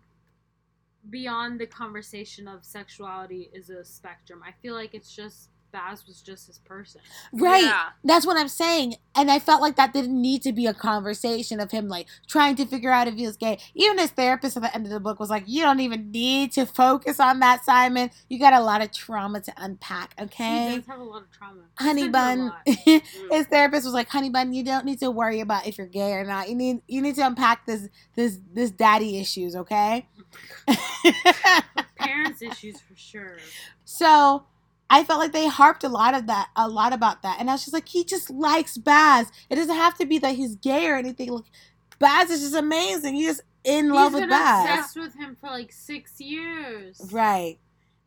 [1.09, 4.41] beyond the conversation of sexuality is a spectrum.
[4.45, 7.01] I feel like it's just Baz was just his person.
[7.31, 7.63] Right.
[7.63, 7.89] Yeah.
[8.03, 8.95] That's what I'm saying.
[9.15, 12.55] And I felt like that didn't need to be a conversation of him like trying
[12.55, 13.59] to figure out if he was gay.
[13.75, 16.51] Even his therapist at the end of the book was like, You don't even need
[16.53, 18.09] to focus on that, Simon.
[18.27, 20.75] You got a lot of trauma to unpack, He okay?
[20.77, 21.61] does have a lot of trauma.
[21.75, 22.53] Honey He's bun.
[22.65, 23.01] through mm.
[23.31, 26.13] his therapist was like, Honey bun, you don't need to worry about if you're gay
[26.13, 26.49] or not.
[26.49, 30.07] You need you need to unpack this this this daddy issues, okay?
[31.97, 33.37] Parents issues for sure.
[33.85, 34.45] So
[34.89, 37.53] I felt like they harped a lot of that, a lot about that, and I
[37.53, 39.31] was just like, he just likes Baz.
[39.49, 41.29] It doesn't have to be that he's gay or anything.
[41.29, 41.45] Like,
[41.99, 43.15] Baz is just amazing.
[43.15, 44.69] He's just in love He's with been Baz.
[44.69, 47.01] obsessed with him for like six years.
[47.11, 47.57] Right.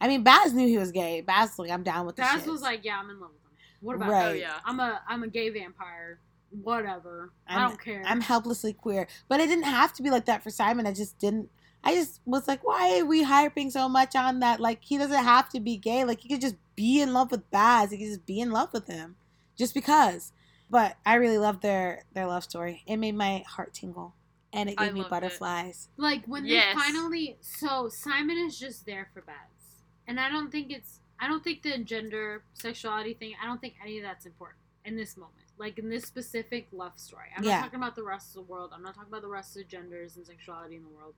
[0.00, 1.20] I mean, Baz knew he was gay.
[1.20, 3.42] Baz was like, I'm down with the Baz was like, "Yeah, I'm in love with
[3.44, 3.58] him.
[3.82, 4.26] What about oh, Right.
[4.26, 4.54] Oh yeah.
[4.64, 6.18] I'm a I'm a gay vampire.
[6.50, 7.32] Whatever.
[7.46, 8.02] I I'm- don't care.
[8.06, 9.06] I'm helplessly queer.
[9.28, 10.86] But it didn't have to be like that for Simon.
[10.86, 11.50] I just didn't.
[11.82, 14.60] I just was like, why are we hyping so much on that?
[14.60, 16.04] Like, he doesn't have to be gay.
[16.04, 17.90] Like, he could just be in love with Baz.
[17.90, 19.16] He could just be in love with him,
[19.56, 20.32] just because.
[20.68, 22.82] But I really loved their their love story.
[22.86, 24.14] It made my heart tingle,
[24.52, 25.10] and it I gave me loved it.
[25.10, 25.88] butterflies.
[25.96, 26.74] Like when Yes.
[26.74, 29.82] they finally so Simon is just there for Baz.
[30.06, 33.74] And I don't think it's I don't think the gender sexuality thing, I don't think
[33.82, 35.34] any of that's important in this moment.
[35.58, 37.26] like in this specific love story.
[37.36, 37.56] I'm Yeah.
[37.56, 38.70] not talking about the rest of the world.
[38.74, 41.16] I'm not talking about the rest of the genders and sexuality in the world.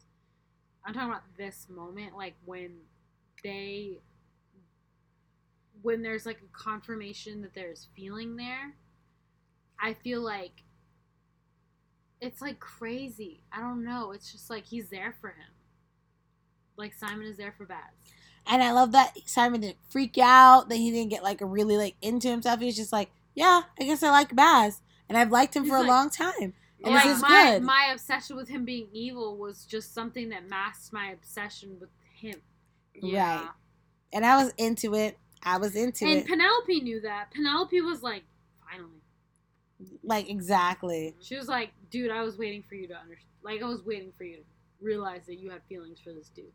[0.84, 2.72] I'm talking about this moment, like when
[3.44, 3.98] they,
[5.82, 8.74] when there's like a confirmation that there's feeling there.
[9.80, 10.62] I feel like
[12.20, 13.42] it's like crazy.
[13.52, 14.12] I don't know.
[14.12, 15.50] It's just like he's there for him.
[16.76, 17.78] Like Simon is there for Baz.
[18.46, 21.94] And I love that Simon didn't freak out, that he didn't get like really like
[22.00, 22.60] into himself.
[22.60, 24.80] He was just like, yeah, I guess I like Baz.
[25.08, 26.54] And I've liked him He's for a like- long time.
[26.84, 27.62] And like this is my good.
[27.62, 32.40] my obsession with him being evil was just something that masked my obsession with him.
[33.02, 33.48] Right.
[34.12, 35.18] And I was into it.
[35.42, 36.16] I was into And it.
[36.18, 37.30] And Penelope knew that.
[37.32, 38.24] Penelope was like,
[38.70, 39.00] finally.
[40.02, 41.14] like exactly.
[41.20, 43.28] She was like, dude, I was waiting for you to understand.
[43.42, 44.42] Like, I was waiting for you to
[44.80, 46.46] realize that you had feelings for this dude.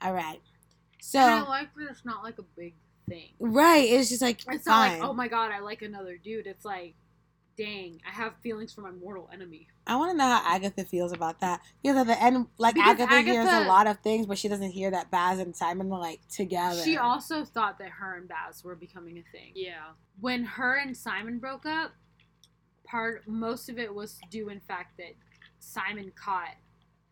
[0.00, 0.40] All right.
[1.14, 2.74] and I like that it's not like a big
[3.08, 3.30] thing.
[3.38, 6.46] right, it's just like It's not like, oh my god, I like another dude.
[6.46, 6.94] It's like,
[7.56, 9.68] dang, I have feelings for my mortal enemy.
[9.86, 12.98] I want to know how Agatha feels about that because at the end, like Because
[13.00, 15.98] Agatha, hears a lot of things, but she doesn't hear that Baz and Simon were
[15.98, 16.82] like together.
[16.82, 19.52] She also thought that her and Baz were becoming a thing.
[19.54, 19.92] Yeah.
[20.20, 21.92] when her and Simon broke up,
[22.84, 25.14] part most of it was due in fact that
[25.58, 26.54] Simon caught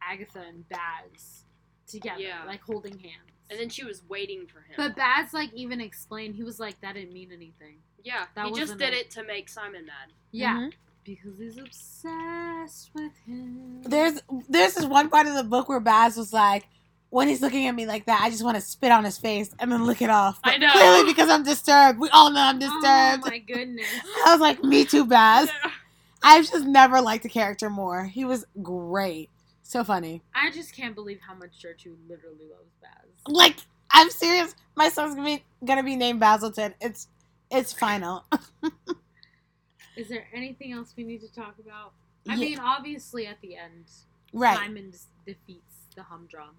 [0.03, 1.45] Agatha and Baz
[1.87, 2.45] together, Yeah.
[2.47, 3.27] like holding hands.
[3.51, 4.75] And then she was waiting for him.
[4.77, 7.79] but Baz like even explained he was like that didn't mean anything.
[8.05, 10.13] Yeah, that he just did a- it to make Simon mad.
[10.33, 10.73] Yeah, Mhm.
[11.05, 13.83] because he's obsessed with him.
[13.83, 16.67] There's there's this one part of the book where Baz was like,
[17.11, 19.51] when he's looking at me like that, I just want to spit on his face
[19.59, 20.39] and then lick it off.
[20.45, 20.71] I know.
[20.71, 21.99] Clearly because I'm disturbed.
[21.99, 23.27] We all know I'm Oh disturbed.
[23.31, 23.87] my goodness.
[24.27, 25.51] I was like, me too, Baz.
[26.23, 28.05] I've just never liked the character more.
[28.05, 29.31] He was great.
[29.63, 30.23] So funny.
[30.35, 33.07] I just can't believe how much Jartu literally loves Baz.
[33.27, 33.57] Like,
[33.91, 34.55] I'm serious.
[34.77, 36.75] My son's gonna be gonna be named Basilton.
[36.81, 37.09] It's
[37.51, 38.25] it's final.
[39.97, 41.93] Is there anything else we need to talk about?
[42.29, 42.49] I Yeah.
[42.51, 43.87] mean, obviously at the end,
[44.33, 44.57] right.
[44.57, 44.93] Simon
[45.27, 46.57] defeats the humdrum.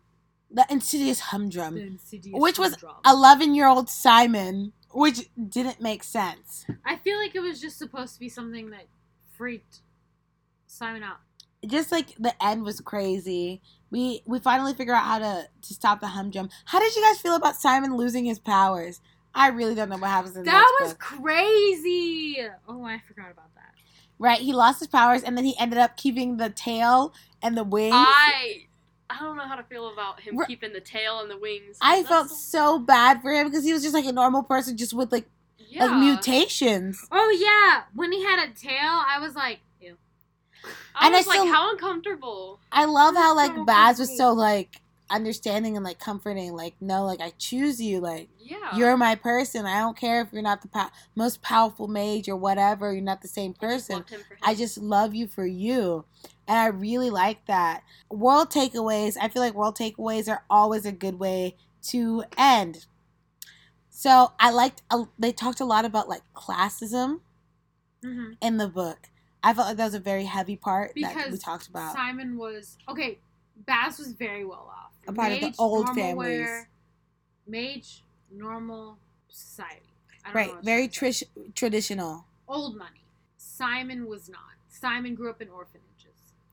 [0.49, 1.75] The insidious humdrum.
[1.75, 2.75] The insidious Which was
[3.05, 6.65] 11 year old Simon, which didn't make sense.
[6.85, 8.87] I feel like it was just supposed to be something that
[9.37, 9.79] freaked
[10.67, 11.17] Simon out.
[11.65, 13.61] Just like the end was crazy.
[13.91, 16.49] We we finally figure out how to, to stop the humdrum.
[16.65, 18.99] How did you guys feel about Simon losing his powers?
[19.33, 20.99] I really don't know what happens in That was book.
[20.99, 22.37] crazy.
[22.67, 23.73] Oh, I forgot about that.
[24.19, 27.63] Right, he lost his powers and then he ended up keeping the tail and the
[27.63, 27.93] wings.
[27.95, 28.65] I
[29.09, 31.77] I don't know how to feel about him keeping the tail and the wings.
[31.81, 34.77] I felt the- so bad for him because he was just like a normal person,
[34.77, 35.25] just with like
[35.57, 35.85] yeah.
[35.85, 37.05] like mutations.
[37.11, 38.71] Oh yeah, when he had a tail,
[39.07, 39.97] I was like, ew.
[40.95, 42.59] I and I was like, still- how uncomfortable.
[42.71, 44.80] I love how like so Baz was so like
[45.11, 46.53] understanding and like comforting.
[46.53, 47.99] Like no, like I choose you.
[47.99, 48.75] Like Yeah.
[48.75, 49.65] you're my person.
[49.65, 52.91] I don't care if you're not the pow- most powerful mage or whatever.
[52.93, 53.59] You're not the same I just
[53.89, 54.03] person.
[54.03, 54.21] for him.
[54.41, 56.05] I just love you for you.
[56.47, 57.83] And I really like that.
[58.09, 61.55] World takeaways, I feel like world takeaways are always a good way
[61.89, 62.85] to end.
[63.89, 67.21] So I liked, uh, they talked a lot about like classism
[68.03, 68.31] Mm-hmm.
[68.41, 69.09] in the book.
[69.43, 71.93] I felt like that was a very heavy part that we talked about.
[71.93, 73.19] Simon was okay.
[73.67, 74.90] Baz was very well off.
[75.13, 76.15] Part of the old families.
[76.15, 76.69] wear,
[77.47, 78.97] mage, normal
[79.29, 79.81] society.
[80.23, 81.23] I don't right, very trish-
[81.55, 82.25] traditional.
[82.47, 83.03] old money.
[83.37, 84.39] Simon was not.
[84.69, 85.85] Simon grew up in orphanages.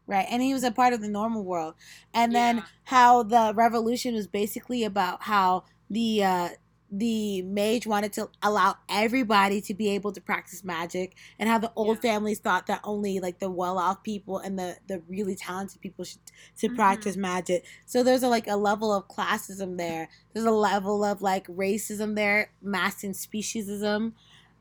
[0.06, 1.74] Right, and he was a part of the normal world.
[2.14, 6.48] And then how the revolution was basically about how the uh,
[6.90, 11.72] the mage wanted to allow everybody to be able to practice magic, and how the
[11.76, 12.12] old Yeah.
[12.12, 16.04] families thought that only like the well off people and the the really talented people
[16.04, 16.20] should
[16.58, 16.76] to Mhm.
[16.76, 17.64] practice magic.
[17.86, 20.08] So there's a, like a level of classism there.
[20.32, 24.12] There's a level of like racism there, mass and speciesism.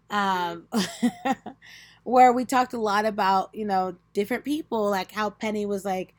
[0.09, 0.67] Um,
[2.03, 6.13] where we talked a lot about you know different people like how penny was like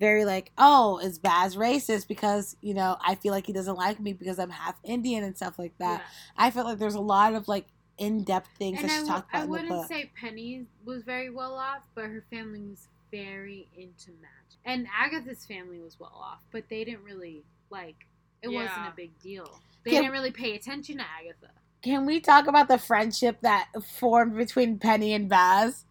[0.00, 4.00] very like oh is baz racist because you know i feel like he doesn't like
[4.00, 6.06] me because i'm half indian and stuff like that Yeah.
[6.46, 7.66] i felt like there's a lot of like
[7.98, 11.02] in-depth things And that I, she w- talked I in wouldn't book say Penny was
[11.02, 14.58] very well off, but her family was very into magic.
[14.64, 18.06] And Agatha's family was well off, but they didn't really like.
[18.40, 19.60] It wasn't a big deal.
[19.84, 19.98] They Yeah.
[20.00, 21.52] didn't really pay attention to Agatha.
[21.82, 25.84] can we talk about the friendship that formed between penny and baz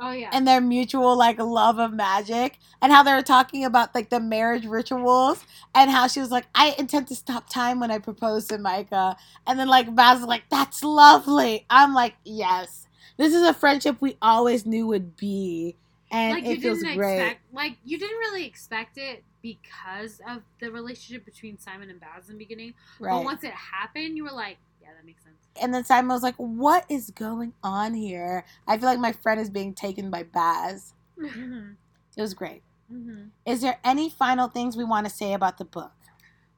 [0.00, 0.30] Oh yeah.
[0.32, 4.20] and their mutual like love of magic and how they were talking about like the
[4.20, 5.44] marriage rituals
[5.74, 9.16] and how she was like i intend to stop time when i propose to micah
[9.46, 12.86] and then like baz was like that's lovely i'm like yes
[13.16, 15.74] this is a friendship we always knew would be
[16.12, 20.20] and like it you feels didn't great expect like you didn't really expect it because
[20.28, 22.74] of the relationship between Simon and Baz in the beginning.
[23.00, 24.58] But once it happened, you were like,
[24.88, 25.36] yeah, Yeah, that makes sense.
[25.60, 29.40] And then Simon was like, "What is going on here?" I feel like my friend
[29.40, 30.94] is being taken by Baz.
[31.18, 31.70] hmm
[32.16, 32.62] It was great.
[32.88, 35.92] hmm Is there any final things we want to say about the book?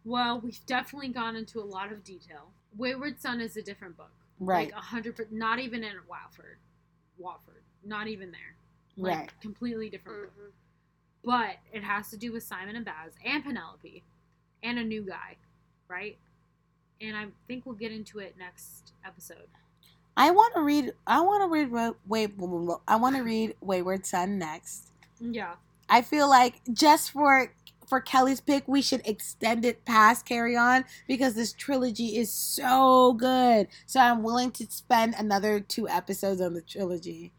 [0.05, 2.53] Well, we've definitely gone into a lot of detail.
[2.77, 4.13] Wayward Son is a different book.
[4.39, 4.71] Right.
[4.73, 6.59] Like a hundred, per- not even in Watford,
[7.19, 8.57] Watford, not even there.
[8.97, 9.41] Like, right.
[9.41, 10.33] Completely different book.
[10.37, 10.53] Mhm.
[11.23, 14.05] But it has to do with Simon and Baz and Penelope,
[14.63, 15.37] and a new guy,
[15.89, 16.19] right?
[17.01, 19.49] And I think we'll get into it next episode.
[20.17, 20.93] I want to read.
[21.07, 21.71] I want to read.
[21.71, 22.33] Wa- Wait.
[22.87, 24.91] I want to read Wayward Son next.
[25.21, 25.55] Yeah.
[25.89, 27.53] I feel like just for
[27.89, 33.15] for Kelly's pick, we should extend it past Carry On because this trilogy is so
[33.15, 33.67] good.
[33.87, 37.33] So I'm willing to spend another two episodes on the trilogy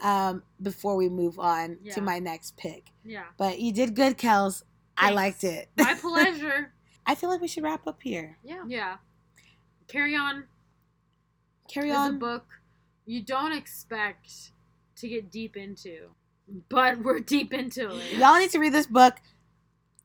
[0.00, 1.94] um, before we move on Yeah.
[1.94, 2.90] to my next pick.
[3.04, 3.24] Yeah.
[3.38, 4.62] But you did good, Kels.
[4.96, 5.68] I liked it.
[5.76, 6.72] My pleasure.
[7.08, 8.38] I feel like we should wrap up here.
[8.44, 8.62] Yeah.
[8.68, 8.96] yeah.
[9.88, 10.44] Carry on.
[11.68, 12.18] Carry is a on.
[12.20, 12.44] book
[13.08, 14.52] you don't expect
[14.96, 16.10] to get deep into,
[16.68, 18.18] but we're deep into it.
[18.18, 19.14] Y'all need to read this book.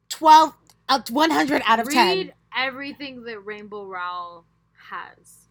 [0.08, 0.54] Twelve,
[0.88, 2.18] uh, one hundred out of ten.
[2.18, 4.46] Read everything that Rainbow Rowell
[4.90, 5.50] has.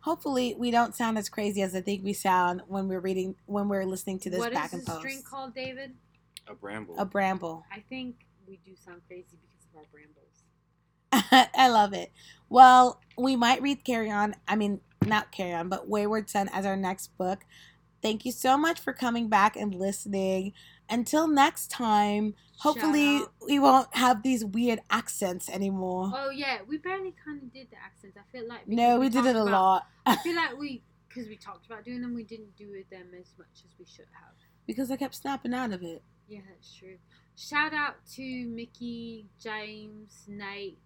[0.00, 3.68] Hopefully, we don't sound as crazy as I think we sound when we're reading when
[3.68, 4.86] we're listening to this What is back and forth.
[4.86, 5.02] this post.
[5.02, 5.94] drink called, David?
[6.46, 6.94] A bramble.
[6.98, 7.64] A bramble.
[7.72, 8.14] I think
[8.46, 10.31] we do sound crazy because of our brambles.
[11.56, 12.10] I love it.
[12.48, 14.34] Well, we might read Carry On.
[14.48, 17.44] I mean, not Carry On, but Wayward Son as our next book.
[18.00, 20.52] Thank you so much for coming back and listening.
[20.90, 26.10] Until next time, hopefully we won't have these weird accents anymore.
[26.14, 28.16] Oh yeah, we barely kind of did the accents.
[28.18, 30.82] I feel like no, because we did it a about- lot I feel like we
[31.08, 33.84] because we talked about doing them, we didn't do it them as much as we
[33.84, 34.32] should have.
[34.66, 36.02] because I kept snapping out of it.
[36.28, 36.96] Yeah, that's true.
[37.36, 40.78] Shout out to Mickey, James, Nate,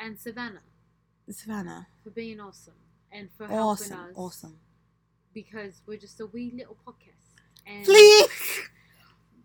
[0.00, 0.60] and Savannah
[1.30, 2.74] Savannah, for being awesome
[3.10, 4.12] and for helping awesome, us.
[4.16, 4.56] awesome.
[5.34, 7.34] Because we're just a wee little podcast.
[7.66, 8.60] And Please.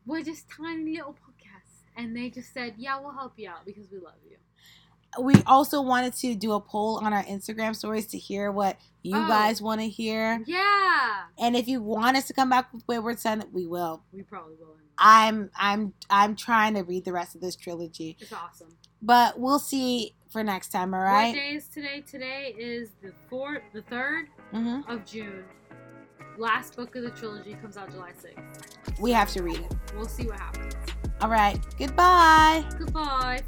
[0.06, 1.82] We're just tiny little podcasts.
[1.97, 4.38] And they just said, yeah, we'll help you out because we love you.
[5.22, 9.16] we also wanted to do a poll on our Instagram stories to hear what you
[9.18, 9.28] Oh.
[9.28, 10.41] guys want to hear.
[10.45, 11.24] Yeah.
[11.39, 14.04] And if you want us to come back with Wayward Son, we will.
[14.14, 14.76] We probably will.
[14.97, 18.18] I'm I'm I'm trying to read the rest of this trilogy.
[18.20, 18.78] It's awesome.
[19.02, 21.34] But we'll see for next time, all What right?
[21.34, 22.01] day is today?
[22.09, 24.89] Today is the fourth, the third Mm-hmm.
[24.91, 25.43] of June.
[26.38, 28.99] Last book of the trilogy comes out July 6th.
[28.99, 29.73] We have to read it.
[29.95, 30.73] We'll see what happens.
[31.21, 31.59] All right.
[31.77, 32.63] Goodbye.
[32.79, 33.41] Goodbye.